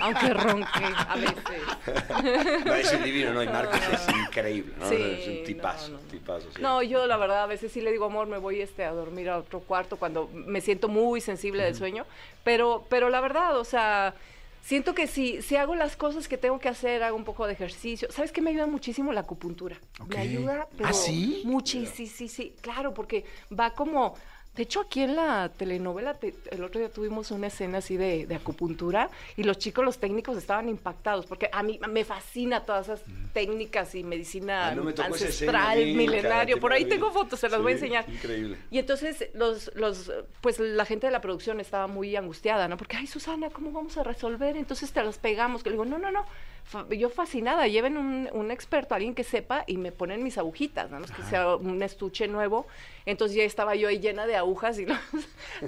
aunque 0.00 0.32
ronque 0.34 0.84
a 1.08 1.16
veces. 1.16 2.64
No, 2.64 2.74
es 2.74 3.04
divino, 3.04 3.32
¿no? 3.32 3.42
Y 3.42 3.48
Marcos 3.48 3.80
es 3.92 4.08
increíble, 4.16 4.72
¿no? 4.78 4.88
Sí, 4.88 4.94
es 4.96 5.28
un 5.28 5.44
tipazo, 5.44 5.88
no, 5.90 5.96
no, 5.98 6.02
no. 6.04 6.08
tipazo, 6.08 6.46
sí. 6.54 6.62
No, 6.62 6.82
yo 6.82 7.06
la 7.06 7.16
verdad 7.16 7.42
a 7.42 7.46
veces 7.46 7.72
sí 7.72 7.80
le 7.80 7.90
digo, 7.90 8.04
amor, 8.06 8.26
me 8.28 8.38
voy 8.38 8.60
este, 8.60 8.84
a 8.84 8.92
dormir 8.92 9.28
a 9.28 9.38
otro 9.38 9.60
cuarto 9.60 9.96
cuando 9.96 10.28
me 10.32 10.60
siento 10.60 10.88
muy 10.88 11.20
sensible 11.20 11.64
del 11.64 11.74
sueño, 11.74 12.06
pero, 12.44 12.86
pero 12.88 13.10
la 13.10 13.20
verdad, 13.20 13.58
o 13.58 13.64
sea, 13.64 14.14
siento 14.62 14.94
que 14.94 15.06
si, 15.06 15.42
si 15.42 15.56
hago 15.56 15.74
las 15.74 15.96
cosas 15.96 16.28
que 16.28 16.38
tengo 16.38 16.58
que 16.58 16.68
hacer, 16.68 17.02
hago 17.02 17.16
un 17.16 17.24
poco 17.24 17.46
de 17.46 17.52
ejercicio, 17.52 18.08
¿sabes 18.10 18.32
qué 18.32 18.40
me 18.40 18.50
ayuda 18.50 18.66
muchísimo? 18.66 19.12
La 19.12 19.20
acupuntura. 19.20 19.76
Me 20.08 20.18
ayuda, 20.18 20.68
pero 20.76 20.88
¿Ah, 20.88 20.92
sí? 20.94 21.42
muchísimo, 21.44 21.94
sí, 21.94 22.06
sí, 22.06 22.28
sí, 22.28 22.54
claro, 22.60 22.94
porque 22.94 23.24
va 23.52 23.74
como... 23.74 24.14
De 24.54 24.64
hecho, 24.64 24.80
aquí 24.82 25.00
en 25.00 25.16
la 25.16 25.48
telenovela, 25.56 26.12
te- 26.12 26.34
el 26.50 26.62
otro 26.62 26.78
día 26.78 26.90
tuvimos 26.90 27.30
una 27.30 27.46
escena 27.46 27.78
así 27.78 27.96
de, 27.96 28.26
de 28.26 28.34
acupuntura 28.34 29.08
y 29.36 29.44
los 29.44 29.56
chicos, 29.56 29.82
los 29.82 29.96
técnicos, 29.98 30.36
estaban 30.36 30.68
impactados 30.68 31.24
porque 31.24 31.48
a 31.50 31.62
mí 31.62 31.80
me 31.88 32.04
fascina 32.04 32.60
todas 32.66 32.88
esas 32.88 33.02
técnicas 33.32 33.94
y 33.94 34.04
medicina 34.04 34.74
no 34.74 34.90
escena 34.90 35.06
ancestral, 35.06 35.78
milenario. 35.94 36.56
cara, 36.56 36.60
Por 36.60 36.72
ahí 36.74 36.84
tengo 36.84 37.10
fotos, 37.12 37.40
se 37.40 37.48
las 37.48 37.62
voy 37.62 37.72
a 37.72 37.74
enseñar. 37.76 38.04
increíble. 38.10 38.58
Y 38.70 38.78
entonces 38.78 39.30
los, 39.32 39.70
los, 39.74 40.12
pues 40.42 40.58
la 40.58 40.84
gente 40.84 41.06
de 41.06 41.12
la 41.12 41.22
producción 41.22 41.58
estaba 41.58 41.86
muy 41.86 42.14
angustiada, 42.14 42.68
¿no? 42.68 42.76
Porque, 42.76 42.98
ay, 42.98 43.06
Susana, 43.06 43.48
¿cómo 43.48 43.72
vamos 43.72 43.96
a 43.96 44.02
resolver? 44.02 44.58
Entonces 44.58 44.92
te 44.92 45.02
las 45.02 45.16
pegamos. 45.16 45.62
Que 45.62 45.70
le 45.70 45.76
digo, 45.76 45.86
no, 45.86 45.98
no, 45.98 46.10
no. 46.10 46.26
Fa- 46.64 46.86
Yo 46.90 47.10
fascinada, 47.10 47.66
lleven 47.66 47.96
un, 47.98 48.28
un 48.32 48.50
experto, 48.50 48.94
alguien 48.94 49.14
que 49.14 49.24
sepa, 49.24 49.64
y 49.66 49.76
me 49.76 49.92
ponen 49.92 50.22
mis 50.22 50.38
agujitas, 50.38 50.90
¿no? 50.90 51.00
que 51.02 51.22
sea 51.28 51.56
un 51.56 51.82
estuche 51.82 52.28
nuevo. 52.28 52.66
Entonces 53.04 53.36
ya 53.36 53.44
estaba 53.44 53.74
yo 53.74 53.88
ahí 53.88 53.98
llena 53.98 54.26
de 54.26 54.36
agujas 54.36 54.78
y 54.78 54.86
los, 54.86 54.98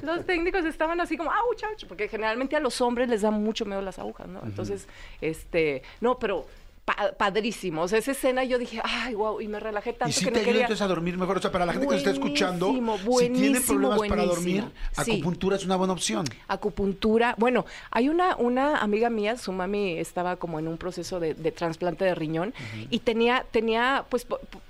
los 0.02 0.24
técnicos 0.26 0.64
estaban 0.64 1.00
así 1.00 1.16
como, 1.16 1.30
¡au, 1.32 1.54
chau! 1.56 1.70
Porque 1.88 2.08
generalmente 2.08 2.56
a 2.56 2.60
los 2.60 2.80
hombres 2.80 3.08
les 3.08 3.22
da 3.22 3.30
mucho 3.30 3.64
miedo 3.64 3.82
las 3.82 3.98
agujas, 3.98 4.28
¿no? 4.28 4.40
Entonces, 4.44 4.86
este, 5.20 5.82
no, 6.00 6.18
pero 6.18 6.46
pa- 6.84 7.12
padrísimo. 7.16 7.82
O 7.82 7.88
sea, 7.88 7.98
esa 7.98 8.12
escena 8.12 8.44
yo 8.44 8.58
dije, 8.58 8.80
ay, 8.84 9.14
wow, 9.14 9.40
y 9.40 9.48
me 9.48 9.58
relajé 9.60 9.92
tanto 9.92 10.10
Y 10.10 10.12
si 10.12 10.24
que 10.24 10.30
te 10.30 10.38
no 10.42 10.48
ayuda 10.50 10.66
quería... 10.68 10.84
a 10.84 10.88
dormir 10.88 11.16
mejor. 11.18 11.38
O 11.38 11.40
sea, 11.40 11.50
para 11.52 11.66
la 11.66 11.72
gente 11.72 11.86
que 11.86 11.92
nos 11.92 11.98
está 12.00 12.10
escuchando, 12.10 12.72
si 12.72 12.80
buenísimo, 13.06 13.64
problemas 13.90 14.08
para 14.08 14.24
dormir, 14.24 14.64
Sí. 15.02 15.12
acupuntura 15.12 15.56
es 15.56 15.64
una 15.64 15.76
buena 15.76 15.92
opción. 15.92 16.24
acupuntura. 16.48 17.34
Bueno, 17.38 17.64
hay 17.90 18.08
una, 18.08 18.36
una 18.36 18.78
amiga 18.78 19.10
mía, 19.10 19.36
su 19.36 19.52
mami 19.52 19.98
estaba 19.98 20.36
como 20.36 20.58
en 20.58 20.68
un 20.68 20.76
proceso 20.78 21.20
de, 21.20 21.34
de 21.34 21.52
trasplante 21.52 22.04
de 22.04 22.14
riñón 22.14 22.54
y 22.90 22.98
tenía, 23.00 23.44
tenía 23.50 24.04
pues 24.08 24.26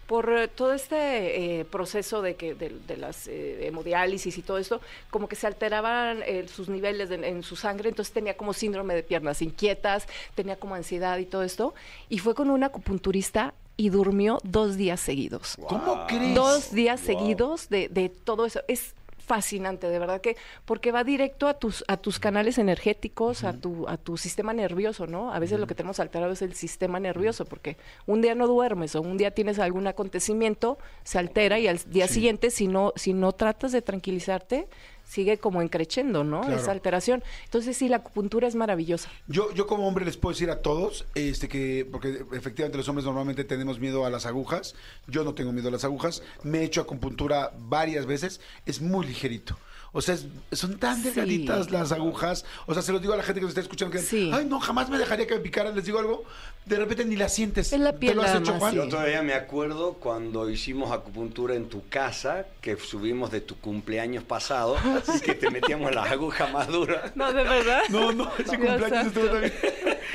por, 0.06 0.28
eh, 0.30 0.48
todo 0.48 0.72
este 0.72 1.60
eh, 1.60 1.64
proceso 1.64 2.22
de 2.22 2.34
que 2.36 2.54
de, 2.54 2.70
de 2.86 2.96
las 2.96 3.26
eh, 3.28 3.66
hemodiálisis 3.66 4.36
y 4.38 4.42
todo 4.42 4.58
esto, 4.58 4.80
como 5.10 5.28
que 5.28 5.36
se 5.36 5.46
alteraban 5.46 6.22
eh, 6.26 6.46
sus 6.48 6.68
niveles 6.68 7.08
de- 7.08 7.26
en 7.28 7.42
su 7.42 7.56
sangre, 7.56 7.88
entonces 7.88 8.12
tenía 8.12 8.36
como 8.36 8.52
síndrome 8.52 8.94
de 8.94 9.02
piernas 9.02 9.40
inquietas, 9.42 10.06
tenía 10.34 10.56
como 10.56 10.74
ansiedad 10.74 11.18
y 11.18 11.24
todo 11.26 11.42
esto, 11.42 11.74
y 12.08 12.18
fue 12.18 12.34
con 12.34 12.50
un 12.50 12.64
acupunturista 12.64 13.54
y 13.76 13.88
durmió 13.88 14.38
dos 14.44 14.76
días 14.76 15.00
seguidos 15.00 15.56
¿Cómo 15.66 16.06
crees? 16.06 16.34
dos 16.34 16.70
días 16.72 17.00
Wow. 17.00 17.06
seguidos 17.06 17.68
de, 17.68 17.88
de 17.88 18.08
todo 18.08 18.46
eso. 18.46 18.60
Es 18.68 18.94
fascinante, 19.24 19.88
de 19.88 19.98
verdad 19.98 20.20
que, 20.20 20.36
porque 20.64 20.92
va 20.92 21.04
directo 21.04 21.48
a 21.48 21.54
tus, 21.54 21.84
a 21.88 21.96
tus 21.96 22.18
canales 22.18 22.58
energéticos, 22.58 23.44
a 23.44 23.52
tu, 23.52 23.88
a 23.88 23.96
tu 23.96 24.16
sistema 24.16 24.52
nervioso, 24.52 25.06
¿no? 25.06 25.32
A 25.32 25.38
veces 25.38 25.58
lo 25.58 25.66
que 25.66 25.74
tenemos 25.74 26.00
alterado 26.00 26.32
es 26.32 26.42
el 26.42 26.54
sistema 26.54 27.00
nervioso, 27.00 27.44
porque 27.44 27.76
un 28.06 28.20
día 28.20 28.34
no 28.34 28.46
duermes 28.46 28.94
o 28.96 29.02
un 29.02 29.16
día 29.16 29.32
tienes 29.32 29.58
algún 29.58 29.86
acontecimiento, 29.86 30.78
se 31.02 31.18
altera 31.18 31.58
y 31.58 31.68
al 31.68 31.78
día 31.86 32.08
siguiente, 32.08 32.50
si 32.50 32.68
no, 32.68 32.92
si 32.96 33.12
no 33.12 33.32
tratas 33.32 33.72
de 33.72 33.82
tranquilizarte, 33.82 34.68
sigue 35.04 35.38
como 35.38 35.62
encrechendo, 35.62 36.24
¿no? 36.24 36.40
Claro. 36.40 36.56
Esa 36.56 36.72
alteración. 36.72 37.22
Entonces 37.44 37.76
sí, 37.76 37.88
la 37.88 37.96
acupuntura 37.96 38.48
es 38.48 38.54
maravillosa. 38.54 39.10
Yo, 39.26 39.52
yo 39.52 39.66
como 39.66 39.86
hombre 39.86 40.04
les 40.04 40.16
puedo 40.16 40.32
decir 40.32 40.50
a 40.50 40.62
todos, 40.62 41.06
este 41.14 41.48
que, 41.48 41.86
porque 41.90 42.24
efectivamente 42.32 42.78
los 42.78 42.88
hombres 42.88 43.04
normalmente 43.04 43.44
tenemos 43.44 43.78
miedo 43.78 44.04
a 44.04 44.10
las 44.10 44.26
agujas, 44.26 44.74
yo 45.06 45.24
no 45.24 45.34
tengo 45.34 45.52
miedo 45.52 45.68
a 45.68 45.72
las 45.72 45.84
agujas, 45.84 46.22
me 46.42 46.60
he 46.60 46.64
hecho 46.64 46.80
acupuntura 46.80 47.52
varias 47.58 48.06
veces, 48.06 48.40
es 48.66 48.80
muy 48.80 49.06
ligerito. 49.06 49.56
O 49.94 50.02
sea, 50.02 50.14
es- 50.16 50.26
son 50.52 50.78
tan 50.78 50.96
Sí. 50.96 51.04
delgaditas 51.04 51.70
las 51.70 51.90
agujas. 51.92 52.44
O 52.66 52.74
sea, 52.74 52.82
se 52.82 52.92
los 52.92 53.00
digo 53.00 53.14
a 53.14 53.16
la 53.16 53.22
gente 53.22 53.40
que 53.40 53.44
nos 53.44 53.52
está 53.52 53.60
escuchando 53.62 53.92
que, 53.92 54.00
Sí. 54.02 54.30
ay, 54.34 54.44
no, 54.44 54.60
jamás 54.60 54.90
me 54.90 54.98
dejaría 54.98 55.26
que 55.26 55.34
me 55.36 55.40
picaran. 55.40 55.74
Les 55.74 55.84
digo 55.86 55.98
algo, 56.00 56.24
de 56.66 56.76
repente 56.76 57.04
ni 57.06 57.16
la 57.16 57.28
sientes. 57.28 57.72
Es 57.72 57.80
la 57.80 57.92
¿Te 57.92 57.98
piel 57.98 58.16
lo 58.16 58.22
has 58.22 58.34
hecho, 58.34 58.54
Juan? 58.54 58.72
sí. 58.72 58.76
Yo 58.76 58.88
todavía 58.88 59.22
me 59.22 59.34
acuerdo 59.34 59.94
cuando 59.94 60.50
hicimos 60.50 60.90
acupuntura 60.92 61.54
en 61.54 61.68
tu 61.68 61.88
casa, 61.88 62.44
que 62.60 62.76
subimos 62.76 63.30
de 63.30 63.40
tu 63.40 63.56
cumpleaños 63.56 64.24
pasado, 64.24 64.76
y 65.16 65.20
que 65.20 65.34
te 65.34 65.48
metíamos 65.50 65.94
la 65.94 66.02
aguja 66.02 66.48
más 66.48 66.66
dura. 66.68 67.12
No, 67.14 67.32
de 67.32 67.44
verdad. 67.44 67.82
No, 67.88 68.12
no, 68.12 68.30
ese 68.38 68.58
cumpleaños 68.58 69.06
estuvo 69.06 69.26
también. 69.26 69.52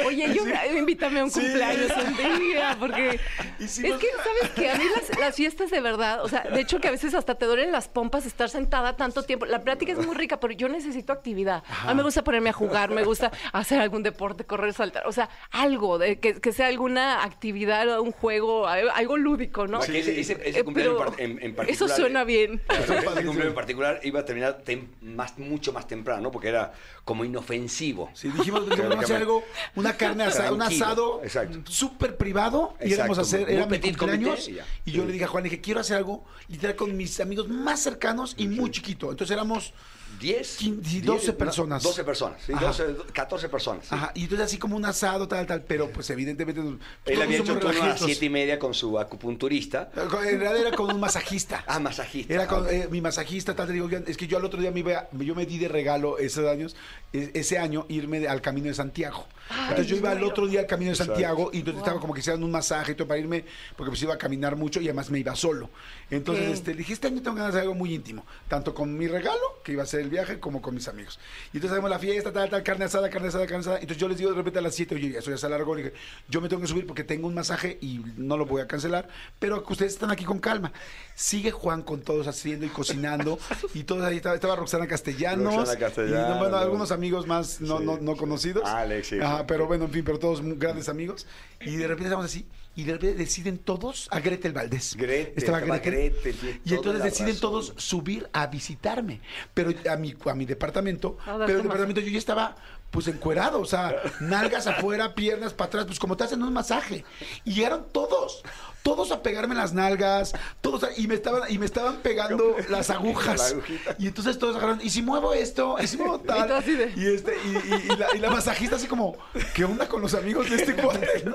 Oye, 0.06 0.34
yo 0.34 0.44
invítame 0.78 1.20
a 1.22 1.24
un 1.26 1.32
Sí. 1.32 1.40
cumpleaños 1.42 1.92
un 1.98 2.40
día, 2.40 2.76
porque 2.80 3.20
es 3.60 3.76
que, 3.80 3.90
¿sabes 3.92 4.52
qué? 4.56 4.70
A 4.72 4.76
mí 4.78 4.84
las, 4.96 5.18
las 5.20 5.36
fiestas 5.36 5.72
de 5.72 5.82
verdad, 5.82 6.24
o 6.24 6.28
sea, 6.30 6.42
de 6.44 6.60
hecho 6.62 6.80
que 6.80 6.88
a 6.88 6.92
veces 6.92 7.14
hasta 7.14 7.36
te 7.36 7.46
duelen 7.46 7.72
las 7.72 7.88
pompas 7.88 8.26
estar 8.26 8.50
sentada 8.50 8.96
tanto 8.98 9.24
tiempo. 9.24 9.46
La 9.46 9.64
plática 9.70 9.92
es 9.94 10.06
muy 10.06 10.16
rica, 10.16 10.40
pero 10.40 10.54
yo 10.54 10.68
necesito 10.68 11.14
actividad. 11.14 11.64
A 11.86 11.90
mí 11.90 11.98
me 11.98 12.04
gusta 12.04 12.24
ponerme 12.24 12.50
a 12.50 12.54
jugar, 12.54 12.90
me 12.90 13.04
gusta 13.04 13.32
hacer 13.54 13.80
algún 13.80 14.02
deporte, 14.04 14.44
correr, 14.46 14.74
saltar, 14.74 15.06
o 15.08 15.12
sea, 15.12 15.30
algo, 15.52 15.98
de, 16.00 16.20
que, 16.20 16.42
que 16.42 16.52
sea 16.54 16.68
alguna 16.68 17.24
actividad, 17.24 18.00
un 18.00 18.12
juego, 18.12 18.68
algo 18.68 19.18
lúdico, 19.18 19.68
¿no? 19.68 19.80
Porque 19.80 20.00
ese, 20.00 20.20
ese- 20.20 20.40
ese 20.44 20.60
Eh, 20.60 20.64
cumpleaños 20.64 20.96
pero 20.98 21.14
en 21.20 21.32
en, 21.44 21.56
particular. 21.56 21.70
Eso 21.70 21.88
suena 21.88 22.24
bien. 22.24 22.62
Ese 22.70 22.96
cumpleaños 23.26 23.46
en 23.46 23.54
particular 23.54 24.00
iba 24.04 24.20
a 24.22 24.26
terminar 24.26 24.64
tem- 24.66 24.88
más, 25.02 25.38
mucho 25.38 25.72
más 25.74 25.88
temprano, 25.88 26.22
¿no? 26.24 26.32
Porque 26.32 26.48
era 26.50 26.74
como 27.06 27.24
inofensivo. 27.26 28.10
Sí, 28.14 28.30
dijimos, 28.30 28.68
vamos 28.78 28.98
a 28.98 29.00
hacer 29.02 29.16
algo, 29.18 29.44
una 29.76 29.94
carne 29.98 30.24
asada, 30.24 30.52
un 30.52 30.62
asado 30.62 31.22
súper 31.66 32.18
privado. 32.18 32.76
Y 32.84 32.94
íbamos 32.94 33.18
a 33.18 33.22
hacer, 33.22 33.50
era 33.50 33.66
mi 33.66 33.78
petit 33.78 33.98
cumpleaños. 33.98 34.46
comité 34.46 34.64
y. 34.86 34.90
Y 34.90 34.94
yo 34.94 35.06
le 35.06 35.12
dije 35.14 35.26
a 35.26 35.28
Juan, 35.28 35.44
le 35.44 35.50
dije, 35.50 35.62
quiero 35.62 35.80
hacer 35.80 35.98
algo 35.98 36.26
literal 36.48 36.76
con 36.76 36.96
mis 36.96 37.20
amigos 37.20 37.48
más 37.50 37.80
cercanos 37.80 38.34
y 38.38 38.48
muy 38.48 38.72
chiquito. 38.72 39.12
Entonces 39.12 39.34
éramos 39.36 39.59
tenemos 39.60 39.74
10, 40.20 40.60
Quin- 40.60 40.84
sí, 40.84 41.02
10, 41.02 41.06
12 41.06 41.32
no, 41.32 41.38
personas. 41.38 41.84
12 41.84 42.04
personas, 42.04 42.42
sí, 42.46 42.52
Ajá. 42.54 42.66
12, 42.68 42.84
14 43.14 43.50
personas. 43.50 43.86
sí. 43.86 43.96
Ajá, 43.96 44.12
y 44.16 44.24
entonces 44.24 44.46
así 44.48 44.58
como 44.58 44.76
un 44.76 44.86
asado, 44.86 45.28
tal, 45.28 45.46
tal, 45.46 45.64
pero 45.64 45.90
pues 45.92 46.10
evidentemente... 46.10 46.62
nos- 46.62 46.80
Él 47.06 47.22
había 47.22 47.38
hecho 47.38 47.54
turno 47.54 47.70
a 47.70 47.74
las 47.74 47.76
relajitos. 47.82 48.06
7 48.08 48.26
y 48.26 48.30
media 48.30 48.60
con 48.60 48.74
su 48.74 49.00
acupunturista. 49.00 49.92
En 49.96 50.10
realidad 50.40 50.58
era 50.58 50.72
con 50.76 50.92
un 50.94 51.00
masajista. 51.00 51.64
Ah, 51.68 51.80
masajista. 51.80 52.34
Era 52.34 52.48
con 52.48 52.66
Ah, 52.66 52.72
eh, 52.72 52.88
mi 52.92 53.02
masajista, 53.02 53.56
tal, 53.56 53.68
te 53.68 53.74
digo, 53.74 53.88
es 53.90 54.18
que 54.18 54.28
yo 54.28 54.38
al 54.38 54.46
otro 54.46 54.60
día 54.60 54.72
me 54.72 54.80
iba, 54.82 55.08
yo 55.12 55.36
me 55.36 55.46
di 55.46 55.58
de 55.58 55.68
regalo 55.68 56.18
esos 56.18 56.46
años, 56.48 56.76
ese 57.14 57.58
año 57.58 57.86
irme 57.90 58.20
de- 58.20 58.28
al 58.30 58.42
Camino 58.42 58.68
de 58.68 58.74
Santiago. 58.74 59.26
entonces 59.64 59.88
yo 59.88 59.96
iba 59.96 60.12
al 60.12 60.24
otro 60.24 60.46
día 60.48 60.60
al 60.62 60.68
Camino 60.68 60.90
de 60.90 60.94
Exacto. 60.94 61.14
Santiago 61.14 61.50
y 61.54 61.60
entonces 61.60 61.80
estaba 61.82 62.00
como 62.00 62.14
que 62.14 62.20
hicieran 62.20 62.44
un 62.44 62.52
masaje 62.52 62.92
y 62.92 62.96
todo 62.96 63.08
para 63.08 63.20
irme, 63.20 63.46
porque 63.76 63.90
pues 63.90 64.02
iba 64.04 64.14
a 64.14 64.18
caminar 64.18 64.56
mucho 64.56 64.80
y 64.82 64.86
además 64.86 65.10
me 65.10 65.20
iba 65.20 65.36
solo. 65.36 65.70
Entonces 66.12 66.50
este, 66.50 66.74
dije, 66.74 66.94
este 66.94 67.08
año 67.08 67.22
tengo 67.22 67.38
ganas 67.38 67.54
de 67.56 67.62
algo 67.62 67.74
muy 67.74 67.94
íntimo, 67.94 68.26
tanto 68.48 68.74
con 68.76 68.96
mi 68.98 69.08
regalo, 69.08 69.62
que 69.64 69.72
iba 69.72 69.84
a 69.84 69.86
ser 69.88 69.99
el 70.00 70.10
viaje, 70.10 70.40
como 70.40 70.62
con 70.62 70.74
mis 70.76 70.88
amigos. 70.88 71.20
Y 71.54 71.58
entonces 71.58 71.72
hacemos 71.74 71.90
la 71.90 72.00
fiesta, 72.00 72.32
tal, 72.32 72.50
tal, 72.50 72.64
carne 72.64 72.86
asada, 72.86 73.10
carne 73.10 73.28
asada, 73.30 73.46
carne 73.46 73.62
asada. 73.62 73.76
Entonces 73.78 73.98
yo 73.98 74.08
les 74.08 74.18
digo 74.18 74.30
de 74.32 74.38
repente 74.38 74.60
a 74.60 74.62
las 74.62 74.76
7, 74.76 74.96
oye, 74.96 75.18
eso 75.18 75.32
ya 75.32 75.38
se 75.38 75.46
alargó, 75.46 75.76
le 75.76 75.84
dije, 75.84 75.96
yo 76.28 76.42
me 76.42 76.50
tengo 76.50 76.62
que 76.62 76.68
subir 76.68 76.86
porque 76.88 77.04
tengo 77.04 77.28
un 77.28 77.34
masaje 77.34 77.78
y 77.82 78.02
no 78.18 78.38
lo 78.38 78.46
voy 78.46 78.62
a 78.62 78.68
cancelar, 78.68 79.08
pero 79.40 79.64
que 79.64 79.74
ustedes 79.74 79.94
están 79.94 80.12
aquí 80.12 80.26
con 80.26 80.40
calma. 80.40 80.72
Sigue 81.16 81.52
Juan 81.52 81.82
con 81.84 82.02
todos 82.02 82.28
haciendo 82.28 82.66
y 82.66 82.70
cocinando 82.70 83.38
y 83.74 83.84
todos 83.84 84.04
ahí 84.04 84.18
estaba, 84.18 84.36
estaba 84.36 84.56
Roxana 84.56 84.88
Castellanos, 84.88 85.56
Roxana 85.56 85.80
Castellanos. 85.80 86.28
y 86.28 86.32
no, 86.34 86.40
bueno, 86.40 86.58
algunos 86.58 86.92
amigos 86.92 87.28
más 87.28 87.62
no, 87.62 87.80
Sí. 87.80 87.86
no, 87.86 87.98
no 87.98 88.16
conocidos. 88.16 88.64
Alex, 88.66 89.08
sí. 89.08 89.20
Ajá, 89.20 89.46
pero 89.48 89.68
bueno, 89.68 89.86
en 89.86 89.92
fin, 89.92 90.04
pero 90.06 90.20
todos 90.20 90.42
muy 90.42 90.58
grandes 90.58 90.90
amigos. 90.90 91.28
Y 91.62 91.76
de 91.76 91.88
repente 91.88 92.06
estamos 92.06 92.26
así 92.26 92.46
y 92.76 92.84
de 92.84 92.94
repente 92.94 93.18
deciden 93.18 93.58
todos 93.58 94.08
a 94.12 94.20
Gretel 94.20 94.54
Valdés. 94.54 94.96
Gretel, 94.96 95.34
estaba 95.36 95.60
Gretel. 95.60 96.14
Gretel, 96.22 96.62
y 96.64 96.74
entonces 96.74 97.04
deciden 97.04 97.34
razón. 97.34 97.42
todos 97.42 97.74
subir 97.78 98.30
a 98.32 98.48
visitarme, 98.48 99.22
pero 99.54 99.72
a 99.90 99.96
mi, 99.98 100.16
a 100.26 100.34
mi 100.34 100.46
departamento, 100.46 101.18
darte 101.26 101.46
pero 101.46 101.58
el 101.58 101.64
departamento 101.64 102.02
yo 102.02 102.10
ya 102.10 102.18
estaba 102.18 102.56
pues 102.92 103.08
encuerado, 103.08 103.60
o 103.60 103.66
sea, 103.66 103.96
nalgas 104.22 104.68
afuera, 104.68 105.14
piernas 105.14 105.54
para 105.54 105.68
atrás, 105.68 105.86
pues 105.86 106.00
como 106.00 106.18
te 106.18 106.24
hacen 106.24 106.42
un 106.42 106.54
masaje. 106.54 107.06
Y 107.46 107.54
llegaron 107.54 107.86
todos, 107.92 108.44
todos 108.84 109.12
a 109.12 109.22
pegarme 109.22 109.56
las 109.56 109.74
nalgas, 109.74 110.34
todos 110.62 110.84
a- 110.84 110.90
y 110.98 111.08
me 111.08 111.16
estaban 111.16 111.44
y 111.52 111.58
me 111.58 111.66
estaban 111.66 111.98
pegando 111.98 112.56
las 112.70 112.90
agujas. 112.90 113.56
La. 113.88 113.96
Y 113.98 114.08
entonces 114.08 114.38
todos 114.40 114.56
agarraron, 114.56 114.80
y 114.82 114.90
si 114.90 115.02
muevo 115.02 115.34
esto, 115.34 115.76
y 115.82 115.88
si 115.88 115.98
muevo 115.98 116.20
tal. 116.28 116.48
de- 116.66 116.94
Y 116.96 117.06
este 117.16 117.34
y, 117.46 117.50
y- 117.50 117.94
y 117.94 117.96
la, 117.98 118.08
y 118.16 118.18
la 118.20 118.30
masajista 118.30 118.76
así 118.78 118.88
como, 118.88 119.18
¿qué 119.54 119.66
onda 119.66 119.88
con 119.88 120.02
los 120.02 120.14
amigos 120.14 120.50
de 120.50 120.56
este 120.58 120.74
cuate? 120.76 121.08
¿no? 121.26 121.34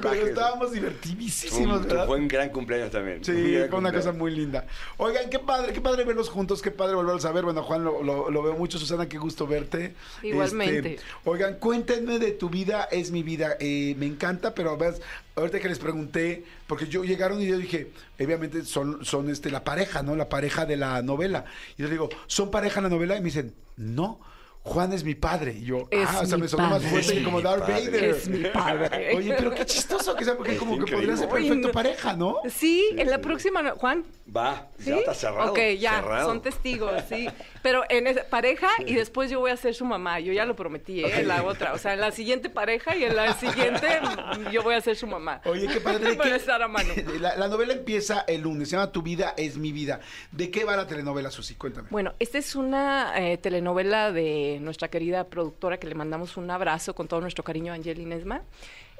Pero 0.00 0.26
estábamos 0.26 0.68
Fue 0.68 0.76
divertidísimos, 0.80 1.80
un, 1.80 1.86
¿verdad? 1.88 2.06
fue 2.06 2.18
un 2.18 2.28
gran 2.28 2.50
cumpleaños 2.50 2.90
también. 2.90 3.24
Sí, 3.24 3.56
fue 3.68 3.78
una 3.78 3.92
cosa 3.92 4.12
muy 4.12 4.30
linda. 4.34 4.66
Oigan, 4.96 5.28
qué 5.30 5.38
padre, 5.38 5.72
qué 5.72 5.80
padre 5.80 6.04
verlos 6.04 6.28
juntos, 6.28 6.62
qué 6.62 6.70
padre 6.70 6.94
volverlos 6.94 7.24
a 7.24 7.32
ver. 7.32 7.44
Bueno, 7.44 7.62
Juan, 7.62 7.84
lo, 7.84 8.02
lo- 8.02 8.30
lo 8.30 8.42
veo 8.42 8.54
mucho. 8.54 8.78
Susana, 8.78 9.08
qué 9.08 9.18
gusto 9.18 9.46
verte. 9.46 9.94
Igualmente. 10.22 10.94
Este, 10.94 11.06
oigan, 11.24 11.54
cuéntenme 11.54 12.18
de 12.18 12.32
tu 12.32 12.48
vida, 12.50 12.88
es 12.90 13.10
mi 13.10 13.22
vida. 13.22 13.56
Eh, 13.60 13.94
me 13.98 14.06
encanta, 14.06 14.54
pero 14.54 14.76
ves, 14.76 15.00
ahorita 15.38 15.60
que 15.60 15.68
les 15.68 15.78
pregunté, 15.78 16.44
porque 16.66 16.86
yo 16.86 17.04
llegaron 17.04 17.40
y 17.40 17.46
yo 17.46 17.58
dije, 17.58 17.90
obviamente 18.20 18.64
son, 18.64 19.04
son 19.04 19.30
este, 19.30 19.50
la 19.50 19.64
pareja, 19.64 20.02
¿no? 20.02 20.16
La 20.16 20.28
pareja 20.28 20.66
de 20.66 20.76
la 20.76 21.02
novela. 21.02 21.44
Y 21.76 21.82
yo 21.82 21.84
les 21.84 21.92
digo, 21.92 22.08
¿son 22.26 22.50
pareja 22.50 22.80
en 22.80 22.84
la 22.84 22.90
novela? 22.90 23.16
Y 23.16 23.20
me 23.20 23.26
dicen, 23.26 23.54
no. 23.76 24.20
Juan 24.60 24.92
es 24.92 25.02
mi 25.02 25.14
padre. 25.14 25.52
Y 25.52 25.64
yo, 25.64 25.88
Es 25.90 26.06
ah, 26.10 26.20
o 26.22 26.26
sea, 26.26 26.36
mi 26.36 26.42
me 26.42 26.48
sonó 26.48 26.64
más 26.64 26.82
padre. 26.82 26.88
fuerte 26.90 27.14
que 27.14 27.22
como 27.22 27.40
Darth 27.40 27.60
padre. 27.60 27.86
Vader. 27.86 28.04
Es 28.04 28.28
mi 28.28 28.44
padre. 28.44 29.10
Oye, 29.16 29.34
pero 29.38 29.54
qué 29.54 29.64
chistoso 29.64 30.14
que 30.14 30.24
sea, 30.26 30.36
porque 30.36 30.52
Es 30.52 30.58
como 30.58 30.84
que 30.84 30.92
podría 30.92 31.16
ser 31.16 31.28
perfecto 31.28 31.70
pareja, 31.70 32.12
¿no? 32.14 32.36
Sí, 32.50 32.86
en 32.96 33.08
la 33.08 33.18
próxima, 33.18 33.70
Juan. 33.76 34.04
Va, 34.36 34.68
¿Sí? 34.78 34.90
ya 34.90 34.96
está 34.96 35.14
cerrado. 35.14 35.52
Ok, 35.52 35.58
ya, 35.78 36.00
cerrado. 36.02 36.28
son 36.28 36.42
testigos, 36.42 36.92
sí. 37.08 37.28
Pero 37.68 37.84
en 37.90 38.06
esa 38.06 38.24
pareja 38.24 38.66
y 38.86 38.94
después 38.94 39.30
yo 39.30 39.40
voy 39.40 39.50
a 39.50 39.56
ser 39.58 39.74
su 39.74 39.84
mamá. 39.84 40.20
Yo 40.20 40.32
ya 40.32 40.46
lo 40.46 40.56
prometí, 40.56 41.04
¿eh? 41.04 41.20
En 41.20 41.28
la 41.28 41.44
otra. 41.44 41.74
O 41.74 41.78
sea, 41.78 41.92
en 41.92 42.00
la 42.00 42.12
siguiente 42.12 42.48
pareja 42.48 42.96
y 42.96 43.04
en 43.04 43.14
la 43.14 43.34
siguiente 43.34 43.86
mm, 44.00 44.48
yo 44.50 44.62
voy 44.62 44.74
a 44.74 44.80
ser 44.80 44.96
su 44.96 45.06
mamá. 45.06 45.42
Oye, 45.44 45.66
qué 45.68 45.78
padre. 45.82 45.98
¿de 46.10 46.14
Para 46.16 46.30
qué- 46.30 46.36
estar 46.36 46.62
a 46.62 46.66
mano. 46.68 46.94
La, 47.20 47.36
la 47.36 47.48
novela 47.48 47.74
empieza 47.74 48.24
el 48.26 48.40
lunes, 48.40 48.70
se 48.70 48.76
llama 48.76 48.90
Tu 48.90 49.02
vida 49.02 49.34
es 49.36 49.58
mi 49.58 49.70
vida. 49.70 50.00
¿De 50.32 50.50
qué 50.50 50.64
va 50.64 50.76
la 50.76 50.86
telenovela, 50.86 51.30
Susi? 51.30 51.56
Cuéntame. 51.56 51.88
Bueno, 51.90 52.14
esta 52.20 52.38
es 52.38 52.54
una 52.56 53.12
eh, 53.18 53.36
telenovela 53.36 54.12
de 54.12 54.58
nuestra 54.62 54.88
querida 54.88 55.24
productora 55.24 55.76
que 55.78 55.88
le 55.88 55.94
mandamos 55.94 56.38
un 56.38 56.50
abrazo 56.50 56.94
con 56.94 57.06
todo 57.06 57.20
nuestro 57.20 57.44
cariño 57.44 57.72
a 57.72 57.74
Angelina 57.76 58.14
Esma. 58.14 58.40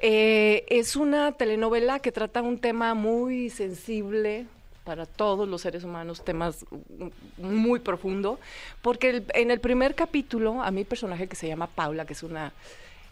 Eh, 0.01 0.63
es 0.69 0.95
una 0.95 1.31
telenovela 1.31 1.99
que 1.99 2.11
trata 2.11 2.41
un 2.43 2.59
tema 2.59 2.93
muy 2.93 3.49
sensible 3.49 4.45
para 4.89 5.05
todos 5.05 5.47
los 5.47 5.61
seres 5.61 5.83
humanos, 5.83 6.23
temas 6.25 6.65
muy 7.37 7.79
profundo, 7.79 8.39
porque 8.81 9.09
el- 9.11 9.25
en 9.35 9.51
el 9.51 9.59
primer 9.59 9.93
capítulo, 9.93 10.63
a 10.63 10.71
mi 10.71 10.83
personaje 10.83 11.27
que 11.27 11.35
se 11.35 11.47
llama 11.47 11.67
Paula, 11.67 12.05
que 12.05 12.13
es 12.13 12.23
una 12.23 12.51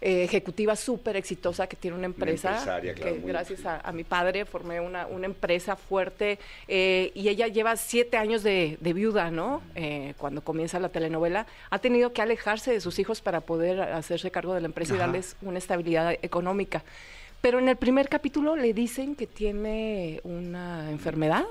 eh, 0.02 0.24
ejecutiva 0.24 0.76
súper 0.76 1.16
exitosa 1.18 1.66
que 1.68 1.76
tiene 1.76 1.98
una 1.98 2.06
empresa, 2.06 2.62
claro, 2.64 2.82
que 2.96 3.20
gracias 3.28 3.66
a, 3.66 3.80
a 3.82 3.92
mi 3.92 4.04
padre 4.04 4.46
formé 4.46 4.80
una, 4.80 5.06
una 5.08 5.26
empresa 5.28 5.76
fuerte 5.76 6.38
eh, 6.68 7.12
y 7.16 7.30
ella 7.30 7.48
lleva 7.48 7.76
siete 7.76 8.16
años 8.18 8.42
de, 8.44 8.78
de 8.80 8.94
viuda, 8.94 9.30
¿no? 9.32 9.62
Eh, 9.76 10.14
cuando 10.18 10.42
comienza 10.44 10.80
la 10.80 10.90
telenovela, 10.90 11.46
ha 11.72 11.80
tenido 11.80 12.12
que 12.14 12.22
alejarse 12.24 12.72
de 12.72 12.80
sus 12.82 12.98
hijos 13.00 13.22
para 13.22 13.42
poder 13.42 13.82
hacerse 13.82 14.30
cargo 14.32 14.54
de 14.56 14.62
la 14.62 14.68
empresa 14.68 14.94
y 14.94 14.98
darles 15.00 15.36
una 15.44 15.58
estabilidad 15.60 16.14
económica. 16.24 16.84
Pero 17.42 17.60
en 17.60 17.70
el 17.70 17.78
primer 17.78 18.10
capítulo 18.10 18.56
le 18.56 18.74
dicen 18.74 19.16
que 19.16 19.28
tiene 19.28 20.22
una 20.24 20.90
enfermedad, 20.92 21.46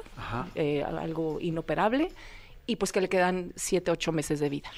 eh, 0.54 0.82
algo 0.82 1.40
inoperable, 1.40 2.10
y 2.66 2.76
pues 2.76 2.92
que 2.92 3.00
le 3.00 3.08
quedan 3.08 3.52
siete, 3.56 3.90
ocho 3.90 4.12
meses 4.12 4.40
de 4.40 4.48
vida. 4.48 4.70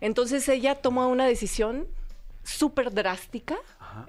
Entonces 0.00 0.48
ella 0.48 0.74
toma 0.74 1.06
una 1.06 1.26
decisión 1.26 1.86
súper 2.42 2.92
drástica 2.92 3.56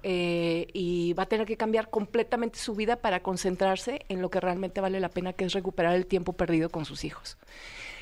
eh, 0.03 0.67
y 0.73 1.13
va 1.13 1.23
a 1.23 1.25
tener 1.27 1.45
que 1.45 1.57
cambiar 1.57 1.89
completamente 1.89 2.59
su 2.59 2.75
vida 2.75 2.97
para 2.97 3.21
concentrarse 3.21 4.05
en 4.09 4.21
lo 4.21 4.29
que 4.29 4.39
realmente 4.39 4.81
vale 4.81 4.99
la 4.99 5.09
pena, 5.09 5.33
que 5.33 5.45
es 5.45 5.53
recuperar 5.53 5.95
el 5.95 6.05
tiempo 6.05 6.33
perdido 6.33 6.69
con 6.69 6.85
sus 6.85 7.03
hijos. 7.05 7.37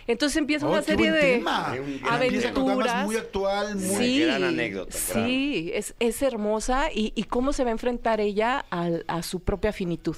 Entonces 0.08 0.38
empieza 0.38 0.66
Oh, 0.68 0.72
una 0.72 0.80
qué 0.82 0.86
serie 0.86 1.12
de 1.12 1.20
tema. 1.22 1.74
Aventuras. 2.10 3.06
muy 3.06 3.16
actual, 3.18 3.76
muy... 3.76 3.96
Sí. 3.96 4.20
gran 4.22 4.44
anécdota. 4.44 4.92
Sí, 4.98 5.72
es, 5.74 5.96
es 6.00 6.22
hermosa 6.22 6.92
y, 6.94 7.14
y 7.16 7.24
cómo 7.24 7.54
se 7.54 7.64
va 7.64 7.70
a 7.70 7.74
enfrentar 7.74 8.20
ella 8.22 8.66
al- 8.70 9.06
a 9.08 9.24
su 9.24 9.40
propia 9.42 9.72
finitud. 9.74 10.16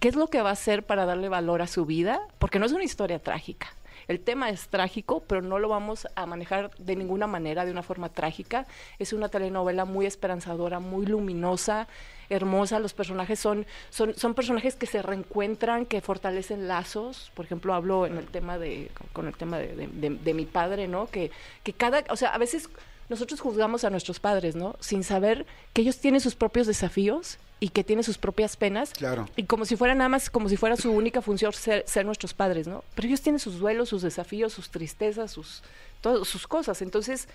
¿Qué 0.00 0.08
es 0.08 0.14
lo 0.14 0.28
que 0.28 0.40
va 0.42 0.50
a 0.50 0.52
hacer 0.52 0.84
para 0.86 1.06
darle 1.06 1.28
valor 1.28 1.60
a 1.60 1.66
su 1.66 1.84
vida? 1.84 2.20
Porque 2.38 2.58
no 2.58 2.66
es 2.66 2.72
una 2.72 2.84
historia 2.84 3.18
trágica. 3.18 3.68
El 4.08 4.20
tema 4.20 4.48
es 4.48 4.68
trágico, 4.68 5.22
pero 5.26 5.42
no 5.42 5.58
lo 5.58 5.68
vamos 5.68 6.08
a 6.14 6.24
manejar 6.24 6.70
de 6.78 6.96
ninguna 6.96 7.26
manera, 7.26 7.64
de 7.66 7.70
una 7.70 7.82
forma 7.82 8.08
trágica. 8.08 8.66
Es 8.98 9.12
una 9.12 9.28
telenovela 9.28 9.84
muy 9.84 10.06
esperanzadora, 10.06 10.80
muy 10.80 11.04
luminosa, 11.04 11.86
hermosa. 12.30 12.78
Los 12.80 12.94
personajes 12.94 13.38
son, 13.38 13.66
son, 13.90 14.14
son 14.14 14.32
personajes 14.34 14.76
que 14.76 14.86
se 14.86 15.02
reencuentran, 15.02 15.84
que 15.84 16.00
fortalecen 16.00 16.68
lazos. 16.68 17.30
Por 17.34 17.44
ejemplo, 17.44 17.74
hablo 17.74 18.06
en 18.06 18.16
el 18.16 18.26
tema 18.26 18.56
de, 18.58 18.90
con 19.12 19.26
el 19.28 19.36
tema 19.36 19.58
de, 19.58 19.76
de- 19.88 20.10
de- 20.10 20.34
mi 20.34 20.46
padre, 20.46 20.88
¿no? 20.88 21.06
Que, 21.08 21.30
que 21.62 21.74
cada, 21.74 22.02
o 22.08 22.16
sea, 22.16 22.30
a 22.30 22.38
veces 22.38 22.70
nosotros 23.08 23.40
juzgamos 23.40 23.84
a 23.84 23.90
nuestros 23.90 24.20
padres, 24.20 24.54
¿no? 24.56 24.76
Sin 24.80 25.02
saber 25.02 25.46
que 25.72 25.82
ellos 25.82 25.98
tienen 25.98 26.20
sus 26.20 26.34
propios 26.34 26.66
desafíos 26.66 27.38
y 27.60 27.70
que 27.70 27.84
tienen 27.84 28.04
sus 28.04 28.18
propias 28.18 28.56
penas. 28.56 28.90
Claro. 28.90 29.28
Y 29.36 29.44
como 29.44 29.64
si 29.64 29.76
fuera 29.76 29.94
nada 29.94 30.08
más, 30.08 30.30
como 30.30 30.48
si 30.48 30.56
fuera 30.56 30.76
su 30.76 30.92
única 30.92 31.22
función 31.22 31.52
ser, 31.52 31.84
ser 31.86 32.06
nuestros 32.06 32.34
padres, 32.34 32.66
¿no? 32.68 32.84
Pero 32.94 33.08
ellos 33.08 33.22
tienen 33.22 33.40
sus 33.40 33.58
duelos, 33.58 33.88
sus 33.88 34.02
desafíos, 34.02 34.52
sus 34.52 34.70
tristezas, 34.70 35.30
sus, 35.30 35.62
todas 36.00 36.28
sus 36.28 36.46
cosas. 36.46 36.82
Entonces, 36.82 37.28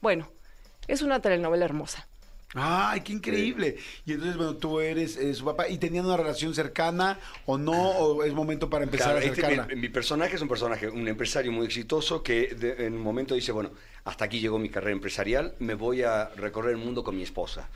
bueno, 0.00 0.28
es 0.88 1.02
una 1.02 1.20
telenovela 1.20 1.64
hermosa. 1.64 2.08
Ay, 2.54 3.02
qué 3.02 3.12
increíble. 3.12 3.76
Y 4.06 4.12
entonces, 4.12 4.36
bueno, 4.36 4.56
tú 4.56 4.80
eres 4.80 5.16
eh, 5.18 5.34
su 5.34 5.44
papá 5.44 5.68
y 5.68 5.76
tenían 5.76 6.06
una 6.06 6.16
relación 6.16 6.54
cercana 6.54 7.18
o 7.44 7.58
no, 7.58 7.74
o 7.74 8.24
es 8.24 8.32
momento 8.32 8.70
para 8.70 8.84
empezar 8.84 9.08
Claro, 9.12 9.18
a 9.18 9.24
este, 9.28 9.44
acercarla. 9.44 9.74
mi, 9.74 9.82
mi 9.82 9.88
personaje 9.90 10.36
es 10.36 10.40
un 10.42 10.48
personaje, 10.48 10.88
un 10.88 11.06
empresario 11.08 11.52
muy 11.52 11.66
exitoso 11.66 12.22
que 12.22 12.54
de- 12.54 12.86
en 12.86 12.94
un 12.94 13.02
momento 13.02 13.34
dice, 13.34 13.52
bueno, 13.52 13.70
hasta 14.04 14.24
aquí 14.24 14.40
llegó 14.40 14.58
mi 14.58 14.70
carrera 14.70 14.92
empresarial, 14.92 15.54
me 15.58 15.74
voy 15.74 16.02
a 16.02 16.30
recorrer 16.36 16.70
el 16.72 16.78
mundo 16.78 17.04
con 17.04 17.16
mi 17.16 17.22
esposa. 17.22 17.68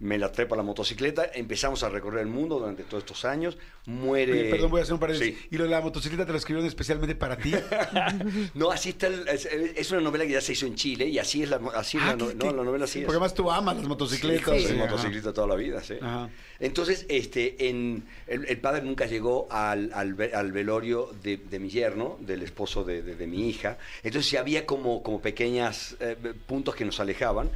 Me 0.00 0.16
la 0.16 0.30
trepa 0.30 0.54
la 0.54 0.62
motocicleta, 0.62 1.28
empezamos 1.34 1.82
a 1.82 1.88
recorrer 1.88 2.20
el 2.20 2.28
mundo 2.28 2.58
durante 2.60 2.84
todos 2.84 3.02
estos 3.02 3.24
años, 3.24 3.58
muere... 3.86 4.32
Oye, 4.32 4.50
perdón, 4.50 4.70
voy 4.70 4.78
a 4.78 4.82
hacer 4.84 4.94
un 4.94 5.00
paréntesis. 5.00 5.36
Sí. 5.36 5.48
Y 5.50 5.56
lo 5.58 5.64
de 5.64 5.70
la 5.70 5.80
motocicleta 5.80 6.24
te 6.24 6.30
lo 6.30 6.38
escribieron 6.38 6.68
especialmente 6.68 7.14
para 7.16 7.36
ti. 7.36 7.52
No, 8.54 8.70
así 8.70 8.90
está, 8.90 9.06
el- 9.08 9.26
es, 9.28 9.46
es 9.46 9.90
una 9.90 10.00
novela 10.00 10.24
que 10.24 10.32
ya 10.32 10.40
se 10.40 10.52
hizo 10.52 10.66
en 10.66 10.74
Chile 10.76 11.06
y 11.08 11.18
así 11.18 11.42
es 11.42 11.50
la, 11.50 11.60
así 11.74 11.96
es 11.96 12.02
Ah, 12.04 12.16
la, 12.16 12.52
no, 12.52 12.64
novela 12.64 12.84
así 12.84 12.94
sí, 12.94 12.98
es. 13.00 13.04
Porque 13.06 13.16
además 13.16 13.34
tú 13.34 13.50
amas 13.50 13.76
las 13.76 13.86
motocicletas. 13.86 14.56
Sí, 14.60 14.66
sí, 14.68 14.74
motociclista 14.74 15.32
toda 15.32 15.46
la 15.48 15.54
vida, 15.56 15.82
sí. 15.82 15.94
Ajá. 16.00 16.28
Entonces, 16.60 17.06
este, 17.08 17.68
en, 17.68 18.04
el, 18.26 18.44
el 18.46 18.58
padre 18.60 18.82
nunca 18.82 19.06
llegó 19.06 19.46
al, 19.50 19.90
al 19.94 20.14
ve- 20.14 20.32
al 20.34 20.52
velorio 20.52 21.10
de, 21.22 21.36
de 21.38 21.58
mi 21.58 21.68
yerno, 21.70 22.18
del 22.20 22.42
esposo 22.42 22.84
de, 22.84 23.02
de- 23.02 23.14
de 23.16 23.26
mi 23.26 23.48
hija. 23.48 23.78
Entonces, 24.02 24.30
sí 24.30 24.36
había 24.36 24.66
como, 24.66 25.02
como 25.02 25.20
pequeñas 25.20 25.96
eh, 26.00 26.16
puntos 26.46 26.74
que 26.74 26.84
nos 26.84 26.98
alejaban. 27.00 27.50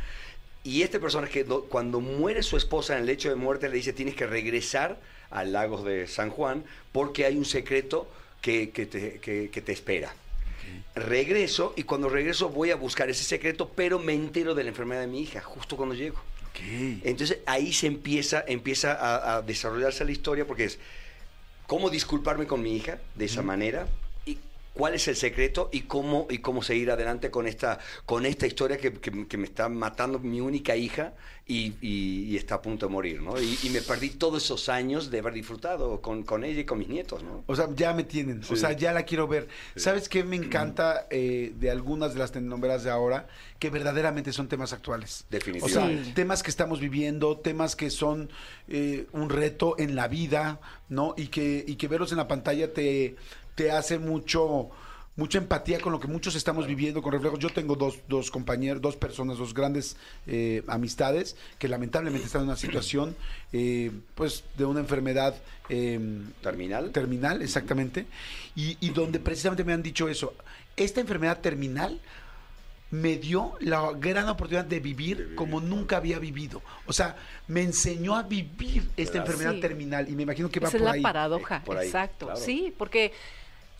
Y 0.64 0.82
este 0.82 1.00
personaje, 1.00 1.44
do- 1.44 1.64
cuando 1.64 2.00
muere 2.00 2.42
su 2.42 2.56
esposa 2.56 2.94
en 2.94 3.00
el 3.00 3.06
lecho 3.06 3.28
de 3.28 3.34
muerte, 3.34 3.68
le 3.68 3.76
dice, 3.76 3.92
tienes 3.92 4.14
que 4.14 4.26
regresar 4.26 4.98
al 5.30 5.52
Lagos 5.52 5.84
de 5.84 6.06
San 6.06 6.30
Juan 6.30 6.64
porque 6.92 7.24
hay 7.24 7.36
un 7.36 7.44
secreto 7.44 8.08
que, 8.40 8.70
que 8.70 8.86
te, 8.86 9.18
que- 9.18 9.50
que 9.50 9.60
te 9.62 9.72
espera. 9.72 10.14
Regreso 10.94 11.72
y 11.76 11.82
cuando 11.84 12.08
regreso 12.08 12.48
voy 12.50 12.70
a 12.70 12.76
buscar 12.76 13.08
ese 13.10 13.24
secreto, 13.24 13.70
pero 13.74 13.98
me 13.98 14.12
entero 14.14 14.54
de 14.54 14.62
la 14.62 14.70
enfermedad 14.70 15.00
de 15.00 15.06
mi 15.06 15.20
hija, 15.22 15.40
justo 15.40 15.76
cuando 15.76 15.94
llego. 15.94 16.20
Entonces 17.02 17.38
ahí 17.46 17.72
se 17.72 17.86
empieza, 17.86 18.44
empieza 18.46 18.92
a, 18.92 19.36
a 19.36 19.42
desarrollarse 19.42 20.04
la 20.04 20.12
historia 20.12 20.46
porque 20.46 20.64
es 20.64 20.78
cómo 21.66 21.88
disculparme 21.88 22.46
con 22.46 22.62
mi 22.62 22.76
hija 22.76 22.98
de 23.14 23.24
esa 23.24 23.40
manera 23.42 23.88
cuál 24.74 24.94
es 24.94 25.06
el 25.08 25.16
secreto 25.16 25.68
y 25.72 25.82
cómo, 25.82 26.26
y 26.30 26.38
cómo 26.38 26.62
seguir 26.62 26.90
adelante 26.90 27.30
con 27.30 27.46
esta, 27.46 27.78
con 28.06 28.26
esta 28.26 28.46
historia 28.46 28.76
que, 28.78 28.92
que- 28.92 29.26
que 29.28 29.36
me 29.36 29.44
está 29.44 29.68
matando 29.68 30.18
mi 30.18 30.40
única 30.40 30.76
hija 30.76 31.12
y, 31.46 31.74
y- 31.82 32.24
y 32.30 32.36
está 32.36 32.54
a 32.56 32.62
punto 32.62 32.86
de 32.86 32.92
morir, 32.92 33.20
¿no? 33.20 33.40
Y, 33.40 33.58
y 33.64 33.70
me 33.70 33.82
perdí 33.82 34.10
todos 34.10 34.44
esos 34.44 34.68
años 34.68 35.10
de 35.10 35.18
haber 35.18 35.34
disfrutado 35.34 36.00
con, 36.00 36.22
con 36.22 36.44
ella 36.44 36.60
y 36.60 36.64
con 36.64 36.78
mis 36.78 36.88
nietos, 36.88 37.22
¿no? 37.22 37.42
O 37.46 37.56
sea, 37.56 37.68
ya 37.74 37.92
me 37.92 38.04
tienen. 38.04 38.42
O 38.48 38.56
sea, 38.56 38.72
ya 38.72 38.92
la 38.92 39.02
quiero 39.04 39.26
ver. 39.28 39.48
¿Sabes 39.76 40.08
qué 40.08 40.22
me 40.24 40.36
encanta 40.36 41.06
eh, 41.10 41.52
de 41.58 41.70
algunas 41.70 42.12
de 42.14 42.20
las 42.20 42.32
telenovelas 42.32 42.84
de 42.84 42.90
ahora? 42.90 43.26
Que 43.58 43.70
verdaderamente 43.70 44.32
son 44.32 44.48
temas 44.48 44.72
actuales. 44.72 45.12
O 45.12 45.18
sea, 45.18 45.38
Definitivamente. 45.38 46.04
Sí. 46.06 46.12
temas 46.14 46.42
que 46.42 46.50
estamos 46.50 46.80
viviendo, 46.80 47.36
temas 47.38 47.76
que 47.76 47.90
son 47.90 48.30
eh, 48.68 49.06
un 49.12 49.28
reto 49.28 49.74
en 49.78 49.94
la 49.96 50.08
vida, 50.08 50.60
¿no? 50.88 51.14
Y 51.16 51.26
que, 51.26 51.64
y 51.66 51.76
que 51.76 51.88
verlos 51.88 52.12
en 52.12 52.18
la 52.18 52.28
pantalla 52.28 52.72
te, 52.72 53.16
te 53.54 53.70
hace 53.70 53.98
mucho 53.98 54.70
mucha 55.14 55.36
empatía 55.36 55.78
con 55.78 55.92
lo 55.92 56.00
que 56.00 56.06
muchos 56.08 56.34
estamos 56.36 56.66
viviendo, 56.66 57.02
con 57.02 57.12
reflejos. 57.12 57.38
Yo 57.38 57.50
tengo 57.50 57.76
dos, 57.76 57.98
dos 58.08 58.30
compañeros, 58.30 58.80
dos 58.80 58.96
personas, 58.96 59.36
dos 59.36 59.52
grandes 59.52 59.98
eh, 60.26 60.62
amistades 60.68 61.36
que 61.58 61.68
lamentablemente 61.68 62.24
están 62.26 62.40
en 62.42 62.48
una 62.48 62.56
situación, 62.56 63.14
eh, 63.52 63.90
pues, 64.14 64.42
de 64.56 64.64
una 64.64 64.80
enfermedad 64.80 65.34
eh, 65.68 66.00
Terminal. 66.40 66.92
terminal, 66.92 67.42
exactamente, 67.42 68.06
y, 68.56 68.78
y 68.80 68.88
donde 68.88 69.18
precisamente 69.20 69.64
me 69.64 69.74
han 69.74 69.82
dicho 69.82 70.08
eso. 70.08 70.32
Esta 70.76 71.02
enfermedad 71.02 71.40
terminal 71.40 72.00
me 72.90 73.16
dio 73.16 73.52
la 73.60 73.92
gran 73.92 74.28
oportunidad 74.30 74.64
de 74.64 74.80
vivir, 74.80 75.34
como 75.34 75.60
nunca 75.60 75.98
había 75.98 76.18
vivido. 76.18 76.62
O 76.86 76.92
sea, 76.94 77.16
me 77.48 77.60
enseñó 77.60 78.16
a 78.16 78.22
vivir 78.22 78.88
esta 78.96 79.18
enfermedad 79.18 79.52
Sí. 79.54 79.60
terminal 79.60 80.08
y 80.08 80.12
me 80.12 80.22
imagino 80.22 80.50
que 80.50 80.58
va 80.58 80.68
Esa 80.68 80.78
por 80.78 80.80
es 80.80 80.84
la 80.86 80.92
ahí. 80.92 81.02
paradoja, 81.02 81.56
Eh, 81.58 81.62
por 81.66 81.76
ahí, 81.76 81.86
exacto. 81.86 82.26
claro. 82.26 82.40
Sí, 82.40 82.72
porque 82.78 83.12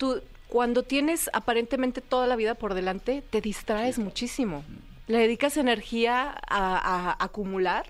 tú 0.03 0.21
cuando 0.49 0.83
tienes 0.83 1.29
aparentemente 1.31 2.01
toda 2.01 2.27
la 2.27 2.35
vida 2.35 2.55
por 2.55 2.73
delante, 2.73 3.23
te 3.29 3.39
distraes 3.39 3.99
muchísimo. 3.99 4.65
Le 5.07 5.19
dedicas 5.19 5.55
energía 5.55 6.29
a, 6.49 6.77
a 6.77 7.23
acumular, 7.23 7.89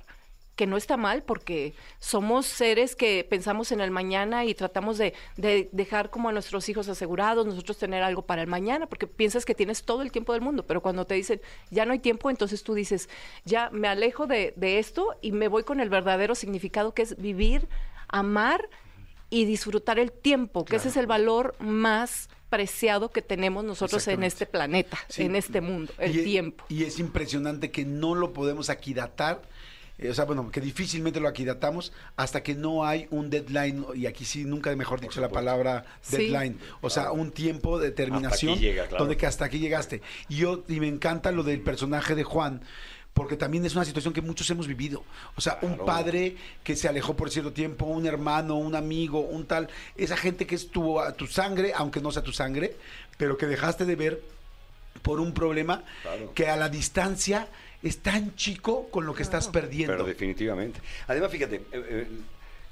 que 0.55 0.67
no 0.67 0.77
está 0.77 0.95
mal 0.95 1.23
porque 1.23 1.73
somos 1.97 2.45
seres 2.45 2.95
que 2.95 3.25
pensamos 3.27 3.71
en 3.71 3.81
el 3.81 3.89
mañana 3.89 4.45
y 4.45 4.53
tratamos 4.53 4.99
de, 4.99 5.15
de 5.37 5.69
dejar 5.71 6.11
como 6.11 6.29
a 6.29 6.31
nuestros 6.31 6.69
hijos 6.69 6.87
asegurados, 6.87 7.47
nosotros 7.47 7.79
tener 7.79 8.03
algo 8.03 8.21
para 8.21 8.43
el 8.43 8.47
mañana, 8.47 8.85
porque 8.85 9.07
piensas 9.07 9.43
que 9.43 9.55
tienes 9.55 9.83
todo 9.83 10.03
el 10.03 10.11
tiempo 10.11 10.33
del 10.33 10.43
mundo, 10.43 10.67
pero 10.67 10.81
cuando 10.81 11.07
te 11.07 11.15
dicen 11.15 11.41
ya 11.71 11.87
no 11.87 11.93
hay 11.93 11.99
tiempo, 11.99 12.29
entonces 12.29 12.63
tú 12.63 12.75
dices, 12.75 13.09
ya 13.43 13.71
me 13.71 13.87
alejo 13.87 14.27
de, 14.27 14.53
de 14.55 14.77
esto 14.77 15.15
y 15.21 15.31
me 15.31 15.47
voy 15.47 15.63
con 15.63 15.79
el 15.79 15.89
verdadero 15.89 16.35
significado 16.35 16.93
que 16.93 17.01
es 17.01 17.17
vivir, 17.17 17.67
amar 18.07 18.69
y 19.33 19.45
disfrutar 19.45 19.97
el 19.97 20.11
tiempo, 20.11 20.63
que 20.63 20.75
ese 20.75 20.89
es 20.89 20.97
el 20.97 21.07
valor 21.07 21.55
más 21.59 22.29
preciado 22.51 23.09
que 23.09 23.23
tenemos 23.23 23.63
nosotros 23.63 24.07
en 24.07 24.23
este 24.23 24.45
planeta, 24.45 24.99
Sí. 25.09 25.23
en 25.23 25.35
este 25.35 25.59
mundo, 25.59 25.91
el 25.97 26.15
Y 26.15 26.19
es- 26.19 26.23
tiempo. 26.25 26.65
Y 26.69 26.83
es 26.83 26.99
impresionante 26.99 27.71
que 27.71 27.83
no 27.83 28.13
lo 28.13 28.31
podemos 28.31 28.69
aquidatar. 28.69 29.41
eh, 29.99 30.09
o 30.09 30.13
sea, 30.15 30.25
bueno, 30.25 30.49
que 30.51 30.59
difícilmente 30.59 31.19
lo 31.19 31.27
aquidatamos 31.27 31.93
hasta 32.15 32.41
que 32.41 32.55
no 32.55 32.83
hay 32.83 33.07
un 33.11 33.29
deadline, 33.29 33.85
y 33.93 34.07
aquí 34.07 34.25
sí, 34.25 34.43
nunca 34.43 34.75
mejor 34.75 34.99
dicho 34.99 35.21
la 35.21 35.29
palabra 35.29 35.85
Sí. 36.01 36.17
deadline, 36.17 36.57
o 36.81 36.89
sea, 36.89 37.11
un 37.11 37.31
tiempo 37.31 37.77
de 37.79 37.91
terminación 37.91 38.53
Hasta 38.53 38.59
aquí 38.59 38.59
llega, 38.59 38.87
claro. 38.87 39.03
donde 39.03 39.17
que 39.17 39.27
hasta 39.27 39.45
aquí 39.45 39.59
llegaste. 39.59 40.01
Y 40.29 40.37
yo, 40.37 40.63
y 40.67 40.79
me 40.79 40.87
encanta 40.87 41.31
lo 41.31 41.43
del 41.43 41.61
personaje 41.61 42.15
de 42.15 42.23
Juan, 42.23 42.61
porque 43.13 43.37
también 43.37 43.63
es 43.65 43.75
una 43.75 43.85
situación 43.85 44.13
que 44.13 44.21
muchos 44.21 44.49
hemos 44.49 44.67
vivido. 44.67 45.03
O 45.35 45.41
sea, 45.41 45.59
un 45.61 45.77
padre 45.77 46.35
que 46.63 46.75
se 46.75 46.87
alejó 46.87 47.15
por 47.15 47.29
cierto 47.29 47.51
tiempo, 47.53 47.85
un 47.85 48.05
hermano, 48.05 48.55
un 48.57 48.75
amigo, 48.75 49.19
un 49.19 49.45
tal, 49.45 49.69
esa 49.95 50.17
gente 50.17 50.47
que 50.47 50.55
es 50.55 50.69
tu, 50.69 50.97
tu 51.17 51.27
sangre, 51.27 51.73
aunque 51.75 52.01
no 52.01 52.11
sea 52.11 52.23
tu 52.23 52.33
sangre, 52.33 52.75
pero 53.17 53.37
que 53.37 53.45
dejaste 53.45 53.85
de 53.85 53.95
ver 53.95 54.21
por 55.01 55.19
un 55.19 55.33
problema 55.33 55.83
Claro. 56.01 56.33
que 56.33 56.47
a 56.47 56.55
la 56.55 56.69
distancia 56.69 57.47
es 57.83 57.99
tan 57.99 58.35
chico 58.35 58.87
con 58.89 59.05
lo 59.05 59.13
que 59.13 59.23
estás 59.23 59.47
perdiendo. 59.49 59.93
Pero 59.93 60.05
definitivamente. 60.05 60.79
Además, 61.07 61.29
fíjate, 61.31 61.57
eh, 61.57 61.63
eh, 61.73 62.07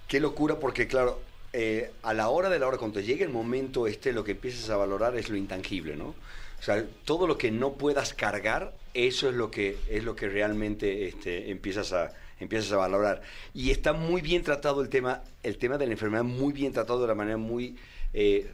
qué 0.08 0.20
locura, 0.20 0.56
porque 0.60 0.88
claro, 0.88 1.22
eh, 1.54 1.92
a 2.02 2.14
la 2.14 2.30
hora 2.30 2.50
de 2.50 2.58
la 2.60 2.68
hora, 2.68 2.78
cuando 2.78 3.00
llegue 3.02 3.24
el 3.26 3.30
momento 3.30 3.86
este, 3.88 4.14
lo 4.14 4.24
que 4.24 4.32
empiezas 4.32 4.70
a 4.70 4.78
valorar 4.78 5.16
es 5.18 5.30
lo 5.30 5.36
intangible, 5.36 5.96
¿no? 5.98 6.16
O 6.62 6.64
sea, 6.64 6.86
todo 7.06 7.26
lo 7.28 7.38
que 7.38 7.52
no 7.52 7.74
puedas 7.74 8.14
cargar, 8.14 8.74
eso 8.94 9.28
es 9.30 9.36
lo 9.36 9.50
que, 9.52 9.78
es 9.90 10.04
lo 10.04 10.16
que 10.16 10.30
realmente 10.30 11.08
este, 11.08 11.50
empiezas, 11.52 11.92
a, 11.92 12.14
empiezas 12.40 12.72
a 12.72 12.78
valorar. 12.78 13.22
Y 13.54 13.72
está 13.72 13.94
muy 13.94 14.22
bien 14.22 14.44
tratado 14.44 14.82
el 14.82 14.90
tema, 14.90 15.24
el 15.42 15.58
tema 15.58 15.78
de 15.80 15.88
la 15.88 15.94
enfermedad, 15.94 16.24
muy 16.24 16.54
bien 16.54 16.72
tratado 16.72 17.00
de 17.00 17.06
una 17.06 17.16
manera 17.16 17.38
muy... 17.38 17.76
eh, 18.14 18.52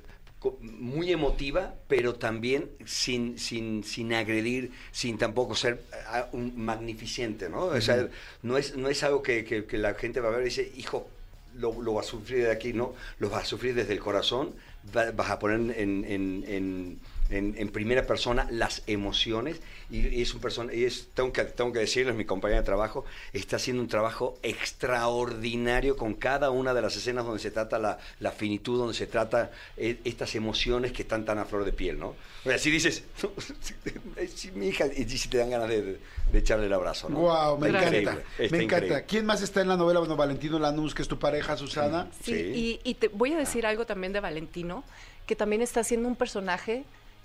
muy 0.61 1.11
emotiva, 1.11 1.73
pero 1.87 2.13
también 2.15 2.69
sin, 2.85 3.37
sin, 3.39 3.83
sin 3.83 4.13
agredir, 4.13 4.71
sin 4.91 5.17
tampoco 5.17 5.55
ser 5.55 5.81
ah, 6.07 6.27
un 6.31 6.53
magnificente, 6.63 7.49
¿no? 7.49 7.65
O 7.65 7.81
sea, 7.81 8.07
no 8.43 8.57
es, 8.57 8.77
no 8.77 8.87
es 8.87 9.01
algo 9.03 9.21
que, 9.23 9.43
que- 9.43 9.65
que 9.65 9.77
la 9.79 9.95
gente 9.95 10.19
va 10.21 10.29
a 10.29 10.31
ver 10.31 10.41
y 10.43 10.45
dice, 10.45 10.71
hijo, 10.77 11.09
lo, 11.55 11.81
lo 11.81 11.95
va 11.95 12.01
a 12.01 12.03
sufrir 12.03 12.45
de 12.45 12.51
aquí, 12.51 12.71
no, 12.71 12.93
lo 13.19 13.29
vas 13.31 13.41
a 13.43 13.45
sufrir 13.45 13.73
desde 13.73 13.93
el 13.93 13.99
corazón, 13.99 14.53
va- 14.95 15.11
vas 15.11 15.31
a 15.31 15.39
poner 15.39 15.57
en, 15.79 16.05
en- 16.05 16.45
en- 16.47 16.99
en- 17.29 17.55
en 17.57 17.69
primera 17.69 18.05
persona 18.05 18.47
las 18.51 18.83
emociones 18.87 19.59
y, 19.89 20.07
y 20.07 20.21
es 20.21 20.33
un 20.33 20.41
persona 20.41 20.73
y 20.73 20.83
es 20.85 21.07
tengo 21.13 21.31
que 21.33 21.43
tengo 21.45 21.71
que 21.73 21.79
decirles 21.79 22.15
mi 22.15 22.25
compañera 22.25 22.61
de 22.61 22.65
trabajo 22.65 23.05
está 23.33 23.55
haciendo 23.57 23.81
un 23.81 23.87
trabajo 23.89 24.37
extraordinario 24.43 25.95
con 25.95 26.13
cada 26.15 26.49
una 26.51 26.73
de 26.73 26.81
las 26.81 26.95
escenas 26.95 27.25
donde 27.25 27.39
se 27.39 27.51
trata 27.51 27.79
la, 27.79 27.97
la 28.19 28.31
finitud 28.31 28.77
donde 28.77 28.93
se 28.93 29.07
trata 29.07 29.51
eh, 29.77 29.99
estas 30.03 30.35
emociones 30.35 30.91
que 30.91 31.01
están 31.03 31.25
tan 31.25 31.37
a 31.39 31.45
flor 31.45 31.65
de 31.65 31.73
piel 31.73 31.99
no 31.99 32.09
o 32.09 32.49
sea, 32.49 32.57
si 32.57 32.71
dices 32.71 33.03
sí, 34.35 34.51
mi 34.51 34.67
hija 34.67 34.85
y 34.95 35.05
si 35.09 35.29
te 35.29 35.37
dan 35.37 35.49
ganas 35.49 35.69
de, 35.69 35.81
de- 35.81 35.99
de 36.31 36.39
echarle 36.39 36.65
el 36.65 36.73
abrazo 36.73 37.07
¿no? 37.09 37.19
Wow, 37.19 37.57
me 37.57 37.69
encanta. 37.69 38.17
Está 38.37 38.57
me 38.57 38.63
encanta. 38.63 38.85
increíble. 38.85 39.05
¿Quién 39.07 39.25
más 39.25 39.41
está 39.41 39.61
en 39.61 39.69
la 39.69 39.77
novela? 39.77 39.99
Bueno, 40.01 40.17
Valentino 40.17 40.59
Lanús, 40.59 40.93
que 40.93 41.01
es 41.01 41.07
tu 41.07 41.17
pareja, 41.17 41.55
Susana. 41.55 42.09
Sí, 42.21 42.33
Sí. 42.33 42.79
Y, 42.83 42.89
y 42.89 42.95
te 42.95 43.07
voy 43.07 43.31
a 43.31 43.37
decir 43.37 43.65
algo 43.65 43.85
también 43.85 44.11
de 44.11 44.19
Valentino, 44.19 44.83
que 45.25 45.37
también 45.37 45.61
está 45.61 45.79
haciendo 45.79 46.09
un 46.09 46.17
personaje 46.17 46.83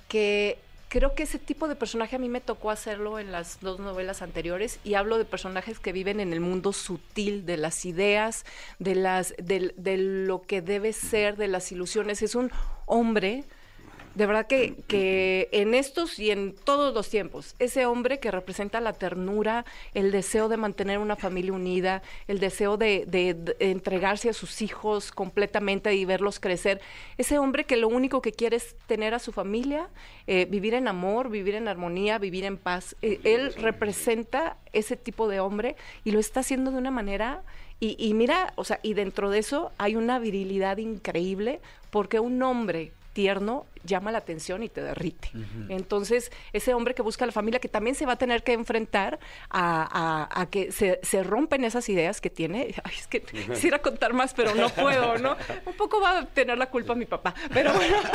que 0.09 0.59
creo 0.89 1.15
que 1.15 1.23
ese 1.23 1.39
tipo 1.39 1.69
de 1.69 1.75
personaje 1.77 2.17
a 2.17 2.19
mí 2.19 2.29
me 2.29 2.43
tocó 2.43 2.71
hacerlo 2.71 3.19
en 3.19 3.33
las 3.33 3.61
dos 3.61 3.81
novelas 3.81 4.21
anteriores 4.21 4.79
y 4.85 4.93
hablo 4.95 5.17
de 5.17 5.25
personajes 5.25 5.79
que 5.79 5.91
viven 5.93 6.21
en 6.21 6.35
el 6.35 6.41
mundo 6.41 6.75
sutil 6.75 7.47
de 7.47 7.57
las 7.57 7.87
ideas, 7.87 8.45
de 8.79 8.95
las 8.95 9.35
del- 9.39 9.73
de, 9.79 9.97
lo 9.97 10.43
que 10.43 10.61
debe 10.61 10.93
ser, 10.93 11.37
de 11.39 11.49
las 11.49 11.73
ilusiones. 11.73 12.21
Es 12.21 12.35
un 12.35 12.51
hombre 12.85 13.45
de 14.15 14.27
verdad 14.27 14.47
que, 14.47 14.75
que 14.89 15.49
en 15.53 15.75
estos 15.75 16.19
y 16.19 16.31
en 16.31 16.55
todos 16.55 16.95
los 16.95 17.09
tiempos, 17.09 17.55
ese 17.59 17.87
hombre 17.87 18.19
que 18.21 18.31
representa 18.31 18.81
la 18.81 18.93
ternura, 18.93 19.65
el 19.95 20.11
deseo 20.13 20.49
de 20.49 20.57
mantener 20.57 20.99
una 20.99 21.17
familia 21.17 21.53
unida, 21.53 22.03
el 22.29 22.39
deseo 22.41 22.77
de, 22.77 23.05
de- 23.07 23.57
entregarse 23.59 24.29
a 24.29 24.33
sus 24.33 24.63
hijos 24.63 25.13
completamente 25.13 25.95
y 25.95 26.05
verlos 26.05 26.41
crecer, 26.41 26.81
ese 27.19 27.39
hombre 27.39 27.65
que 27.65 27.77
lo 27.77 27.89
único 27.89 28.23
que 28.23 28.33
quiere 28.33 28.57
es 28.57 28.77
tener 28.87 29.15
a 29.15 29.19
su 29.19 29.33
familia, 29.33 29.89
eh, 30.27 30.47
vivir 30.49 30.75
en 30.75 30.89
amor, 30.89 31.31
vivir 31.31 31.55
en 31.55 31.69
armonía, 31.69 32.19
vivir 32.19 32.45
en 32.45 32.59
paz. 32.59 32.97
Eh, 33.03 33.21
él 33.25 33.55
representa 33.55 34.57
ese 34.73 34.97
tipo 34.97 35.29
de 35.29 35.41
hombre 35.41 35.77
y 36.05 36.11
lo 36.11 36.21
está 36.21 36.41
haciendo 36.41 36.71
de 36.71 36.79
una 36.79 36.91
manera... 36.91 37.43
Y, 37.81 37.97
y 37.99 38.15
mira, 38.15 38.53
o 38.55 38.63
sea, 38.63 38.79
y 38.85 38.95
dentro 38.95 39.29
de 39.29 39.41
eso 39.41 39.73
hay 39.77 39.97
una 39.97 40.21
virilidad 40.21 40.77
increíble 40.77 41.61
porque 41.91 42.21
un 42.21 42.41
hombre 42.41 42.93
tierno 43.13 43.67
llama 43.85 44.13
la 44.13 44.19
atención 44.19 44.63
y 44.63 44.69
te 44.69 44.81
derrite. 44.81 45.31
Entonces, 45.69 46.31
ese 46.53 46.73
hombre 46.73 46.95
que 46.95 47.03
busca 47.03 47.27
la 47.27 47.33
familia, 47.33 47.59
que 47.59 47.69
también 47.69 47.97
se 47.97 48.07
va 48.07 48.13
a 48.13 48.17
tener 48.17 48.45
que 48.45 48.53
enfrentar 48.53 49.19
a, 49.51 50.29
a- 50.31 50.41
a 50.41 50.47
que 50.51 50.71
se, 50.71 51.01
se 51.03 51.25
rompen 51.25 51.65
esas 51.65 51.89
ideas 51.89 52.21
que 52.21 52.31
tiene. 52.31 52.75
Ay, 52.85 52.93
es 52.97 53.09
que 53.09 53.23
quisiera 53.23 53.81
contar 53.81 54.13
más, 54.13 54.35
pero 54.35 54.55
no 54.55 54.69
puedo, 54.69 55.19
¿no? 55.19 55.37
Un 55.67 55.73
poco 55.75 56.01
va 56.01 56.21
a 56.21 56.27
tener 56.27 56.57
la 56.59 56.71
culpa 56.71 56.95
mi 56.95 57.07
papá, 57.07 57.35
pero 57.53 57.73
bueno. 57.75 57.97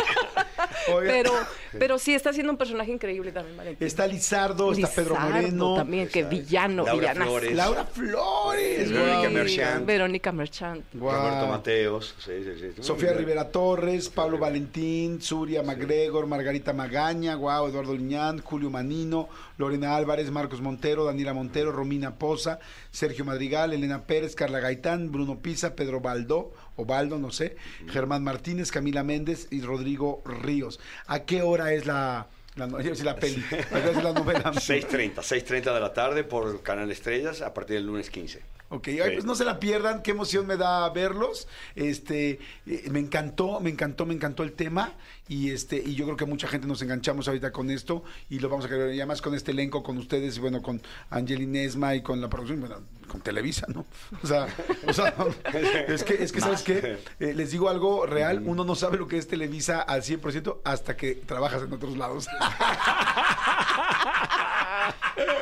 Pero, 0.88 1.32
pero 1.78 2.00
sí, 2.00 2.14
está 2.16 2.32
siendo 2.34 2.52
un 2.52 2.58
personaje 2.58 2.92
increíble 2.92 3.32
también, 3.32 3.58
Valentín. 3.58 3.86
Está 3.86 4.08
Lizardo, 4.08 4.72
está 4.72 4.88
Pedro 4.90 5.16
Moreno. 5.16 5.76
también, 5.76 6.08
que 6.08 6.24
villano, 6.24 6.86
Laura. 6.86 7.14
Flores. 7.14 7.54
Laura 7.56 7.86
Flores. 7.86 8.88
Sí, 8.88 8.94
Verónica. 8.94 9.30
Merchant. 9.30 9.86
Verónica 9.86 10.32
Merchant. 10.32 10.86
Guau. 10.94 11.16
Roberto 11.16 11.48
Mateos 11.48 12.16
sí, 12.20 12.32
sí, 12.44 12.72
sí. 12.76 12.84
Sofía 12.84 13.14
Rivera 13.14 13.50
Torres, 13.52 14.10
Pablo 14.10 14.38
Rivera. 14.38 14.48
Valentín, 14.88 15.22
Suria 15.22 15.64
MacGregor, 15.64 16.28
Margarita 16.28 16.72
Magaña, 16.74 17.36
Guau, 17.36 17.68
Eduardo 17.68 17.94
Liñán, 17.94 18.40
Julio 18.42 18.70
Manino, 18.70 19.28
Lorena 19.58 19.96
Álvarez, 19.98 20.32
Marcos 20.32 20.62
Montero, 20.62 21.04
Daniela 21.04 21.34
Montero, 21.34 21.72
Romina 21.74 22.16
Poza, 22.16 22.60
Sergio 22.92 23.26
Madrigal, 23.26 23.74
Elena 23.74 24.04
Pérez, 24.06 24.34
Carla 24.36 24.60
Gaitán, 24.60 25.12
Bruno 25.12 25.40
Pisa, 25.40 25.76
Pedro 25.76 26.00
Baldó, 26.00 26.54
o 26.78 26.86
Baldo, 26.86 27.18
no 27.18 27.32
sé, 27.32 27.58
Germán 27.90 28.24
Martínez, 28.24 28.72
Camila 28.72 29.04
Méndez 29.04 29.48
y 29.52 29.62
Rodrigo 29.62 30.22
Ríos. 30.26 30.80
¿A 31.08 31.20
qué 31.26 31.42
hora 31.42 31.74
es 31.74 31.86
la, 31.86 32.28
la, 32.56 32.68
no- 32.68 32.78
la 32.80 33.16
peli? 33.16 33.44
¿A 33.52 33.82
qué 33.82 33.90
hora 33.90 33.98
es 33.98 34.04
la 34.04 34.14
novela? 34.14 34.44
6.30, 34.54 35.16
6.30 35.16 35.74
de 35.74 35.80
la 35.82 35.94
tarde 35.94 36.24
por 36.24 36.62
Canal 36.64 36.90
Estrellas 36.92 37.42
a 37.42 37.54
partir 37.54 37.76
del 37.78 37.88
lunes 37.88 38.10
15. 38.10 38.42
Ok, 38.70 38.88
ay, 38.90 39.12
pues 39.14 39.26
no 39.26 39.34
se 39.36 39.46
la 39.46 39.60
pierdan, 39.60 40.02
qué 40.02 40.12
emoción 40.12 40.46
me 40.46 40.58
da 40.58 40.90
verlos. 40.90 41.48
Este, 41.76 42.40
eh, 42.66 42.88
me 42.92 43.00
encantó, 43.00 43.60
me 43.62 43.70
encantó, 43.70 44.06
me 44.06 44.14
encantó 44.14 44.44
el 44.44 44.54
tema. 44.54 44.94
Y 45.30 45.52
este 45.52 45.78
y 45.78 45.96
yo 45.96 46.06
creo 46.06 46.18
que 46.18 46.26
mucha 46.26 46.48
gente 46.48 46.68
nos 46.68 46.82
enganchamos 46.82 47.28
ahorita 47.28 47.52
con 47.52 47.70
esto 47.70 48.04
y 48.30 48.40
lo 48.40 48.48
vamos 48.48 48.66
a 48.66 48.70
querer 48.70 48.94
y 48.94 49.00
además 49.00 49.22
con 49.22 49.36
este 49.36 49.52
elenco 49.52 49.84
con 49.84 49.98
ustedes 49.98 50.38
y 50.38 50.40
bueno, 50.40 50.62
con 50.62 50.82
Angelina 51.10 51.60
Esma 51.60 51.96
y 51.96 52.02
con 52.02 52.22
la 52.22 52.30
producción, 52.30 52.62
bueno, 52.62 52.78
con 53.08 53.22
Televisa, 53.22 53.68
¿no? 53.74 53.86
O 54.24 54.28
sea, 54.28 54.48
o 54.88 54.94
sea, 54.94 55.14
es 55.88 56.04
que 56.04 56.24
es 56.24 56.32
que 56.32 56.42
sabes 56.42 56.62
qué, 56.62 56.98
Eh, 57.20 57.34
les 57.34 57.52
digo 57.52 57.70
algo 57.70 58.06
real, 58.06 58.42
uno 58.46 58.64
no 58.64 58.76
sabe 58.76 58.98
lo 58.98 59.08
que 59.08 59.18
es 59.18 59.28
Televisa 59.28 59.82
al 59.82 60.02
100% 60.02 60.60
hasta 60.64 60.96
que 60.96 61.16
trabajas 61.16 61.64
en 61.64 61.74
otros 61.74 61.98
lados. 61.98 62.28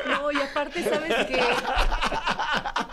No, 0.06 0.32
y 0.32 0.36
aparte, 0.40 0.82
¿sabes 0.82 1.26
que 1.26 1.40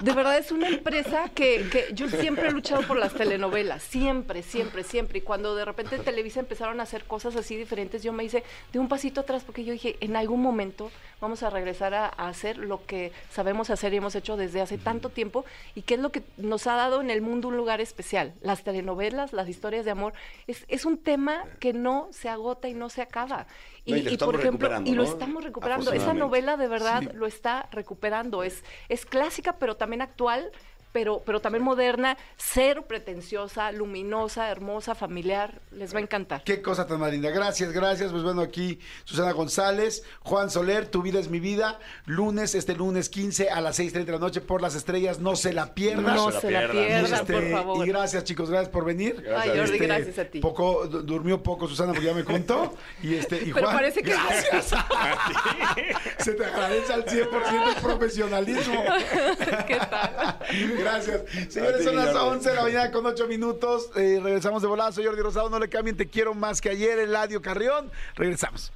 De 0.03 0.11
verdad 0.11 0.37
es 0.37 0.51
una 0.51 0.67
empresa 0.67 1.29
que, 1.33 1.69
que 1.71 1.93
yo 1.93 2.09
siempre 2.09 2.49
he 2.49 2.51
luchado 2.51 2.81
por 2.85 2.97
las 2.97 3.13
telenovelas, 3.13 3.81
siempre, 3.81 4.43
siempre, 4.43 4.83
siempre. 4.83 5.19
Y 5.19 5.21
cuando 5.21 5.55
de 5.55 5.63
repente 5.63 5.95
en 5.95 6.03
Televisa 6.03 6.41
empezaron 6.41 6.81
a 6.81 6.83
hacer 6.83 7.05
cosas 7.05 7.37
así 7.37 7.55
diferentes, 7.55 8.03
yo 8.03 8.11
me 8.11 8.25
hice 8.25 8.43
de 8.73 8.79
un 8.79 8.89
pasito 8.89 9.21
atrás 9.21 9.43
porque 9.45 9.63
yo 9.63 9.71
dije, 9.71 9.95
en 10.01 10.17
algún 10.17 10.41
momento 10.41 10.91
vamos 11.21 11.41
a 11.41 11.49
regresar 11.49 11.93
a, 11.93 12.07
a 12.07 12.27
hacer 12.27 12.57
lo 12.57 12.85
que 12.85 13.13
sabemos 13.31 13.69
hacer 13.69 13.93
y 13.93 13.97
hemos 13.97 14.13
hecho 14.15 14.35
desde 14.35 14.59
hace 14.59 14.77
tanto 14.77 15.07
tiempo 15.07 15.45
y 15.73 15.83
que 15.83 15.93
es 15.93 16.01
lo 16.01 16.11
que 16.11 16.21
nos 16.35 16.67
ha 16.67 16.75
dado 16.75 16.99
en 16.99 17.09
el 17.09 17.21
mundo 17.21 17.47
un 17.47 17.55
lugar 17.55 17.79
especial. 17.79 18.33
Las 18.41 18.63
telenovelas, 18.65 19.31
las 19.31 19.47
historias 19.47 19.85
de 19.85 19.91
amor, 19.91 20.11
es, 20.47 20.65
es 20.67 20.83
un 20.83 20.97
tema 20.97 21.45
que 21.61 21.71
no 21.71 22.09
se 22.11 22.27
agota 22.27 22.67
y 22.67 22.73
no 22.73 22.89
se 22.89 23.01
acaba. 23.01 23.47
Y, 23.85 23.91
No, 23.91 23.97
y 23.97 24.01
lo 24.03 24.09
y, 24.09 24.13
estamos 24.13 24.33
por 24.35 24.41
ejemplo, 24.41 24.69
y 24.85 24.93
lo 24.95 25.03
¿no? 25.03 25.09
estamos 25.09 25.43
recuperando. 25.43 25.91
Esa 25.93 26.13
novela 26.13 26.55
de 26.57 26.67
verdad 26.67 27.01
Sí. 27.01 27.09
lo 27.13 27.25
está 27.25 27.67
recuperando. 27.71 28.43
Es, 28.43 28.63
es 28.87 29.05
clásica, 29.05 29.57
pero 29.59 29.75
también 29.75 29.92
actual, 30.01 30.51
pero, 30.93 31.21
pero 31.25 31.41
también 31.41 31.63
moderna, 31.63 32.17
cero 32.37 32.85
pretenciosa, 32.87 33.71
luminosa, 33.73 34.49
hermosa, 34.49 34.95
familiar. 34.95 35.59
Les 35.71 35.93
va 35.93 35.97
a 35.97 36.01
encantar. 36.03 36.43
Qué 36.45 36.61
cosa 36.61 36.87
tan 36.87 36.99
más 37.01 37.11
linda. 37.11 37.29
Gracias, 37.31 37.71
gracias. 37.73 38.11
Pues 38.11 38.23
bueno, 38.23 38.41
aquí 38.41 38.79
Susana 39.03 39.31
González, 39.33 40.03
Juan 40.21 40.49
Soler, 40.49 40.87
Tu 40.87 41.01
vida 41.01 41.19
es 41.19 41.29
mi 41.29 41.39
vida. 41.41 41.79
Lunes, 42.05 42.55
este 42.55 42.75
lunes 42.75 43.09
15 43.09 43.49
a 43.49 43.59
las 43.59 43.79
6.30 43.79 44.05
de 44.05 44.11
la 44.13 44.19
noche 44.19 44.39
por 44.39 44.61
las 44.61 44.75
estrellas. 44.75 45.19
No 45.19 45.35
se 45.35 45.51
la 45.51 45.73
pierdan. 45.73 46.15
No 46.15 46.29
se 46.31 46.35
la 46.35 46.41
se 46.41 46.51
la 46.51 46.59
pierdan. 46.71 46.75
Y, 46.83 46.85
pierdan, 46.87 47.13
este, 47.21 47.33
por 47.33 47.51
favor. 47.51 47.85
y 47.85 47.89
gracias, 47.89 48.23
chicos, 48.23 48.49
gracias 48.49 48.69
por 48.69 48.85
venir. 48.85 49.15
Gracias 49.21 49.43
Ay, 49.53 49.59
a 49.59 49.63
Jordi, 49.63 49.79
ti. 49.79 49.85
gracias 49.85 50.19
a 50.19 50.25
ti. 50.25 50.39
Poco, 50.39 50.87
du- 50.87 51.01
durmió 51.01 51.41
poco 51.41 51.67
Susana 51.67 51.91
porque 51.93 52.05
ya 52.07 52.13
me 52.13 52.23
contó. 52.23 52.75
Y 53.01 53.15
este, 53.15 53.37
y 53.43 53.51
Pero 53.53 53.67
parece 53.67 54.03
que- 54.03 54.11
gracias. 54.11 54.73
se 56.19 56.33
te 56.33 56.45
agradece 56.45 56.93
al 56.93 57.05
100% 57.05 57.75
el 57.75 57.81
profesionalismo. 57.81 58.83
¿Qué 59.67 59.77
tal? 59.77 60.37
Gracias. 60.83 61.21
Señores, 61.49 61.83
son 61.83 61.95
las 61.95 62.15
11 62.15 62.49
de 62.49 62.55
la 62.55 62.63
mañana 62.63 62.91
con 62.91 63.05
8 63.05 63.27
minutos. 63.27 63.89
Eh, 63.95 64.19
regresamos 64.21 64.61
de 64.61 64.67
volada. 64.67 64.91
Soy 64.91 65.05
Jordi 65.05 65.21
Rosado. 65.21 65.49
No 65.49 65.59
le 65.59 65.69
cambien. 65.69 65.97
Te 65.97 66.09
quiero 66.09 66.33
más 66.33 66.61
que 66.61 66.69
ayer. 66.69 66.99
Eladio 66.99 67.41
Carrión. 67.41 67.91
Regresamos. 68.15 68.71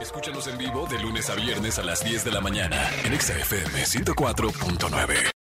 Escúchanos 0.00 0.46
en 0.46 0.56
vivo 0.56 0.86
de 0.86 0.98
lunes 0.98 1.28
a 1.28 1.34
viernes 1.34 1.78
a 1.78 1.82
las 1.82 2.02
10 2.02 2.24
de 2.24 2.30
la 2.30 2.40
mañana 2.40 2.90
en 3.04 3.20
XFM 3.20 3.84
104.9. 3.84 5.39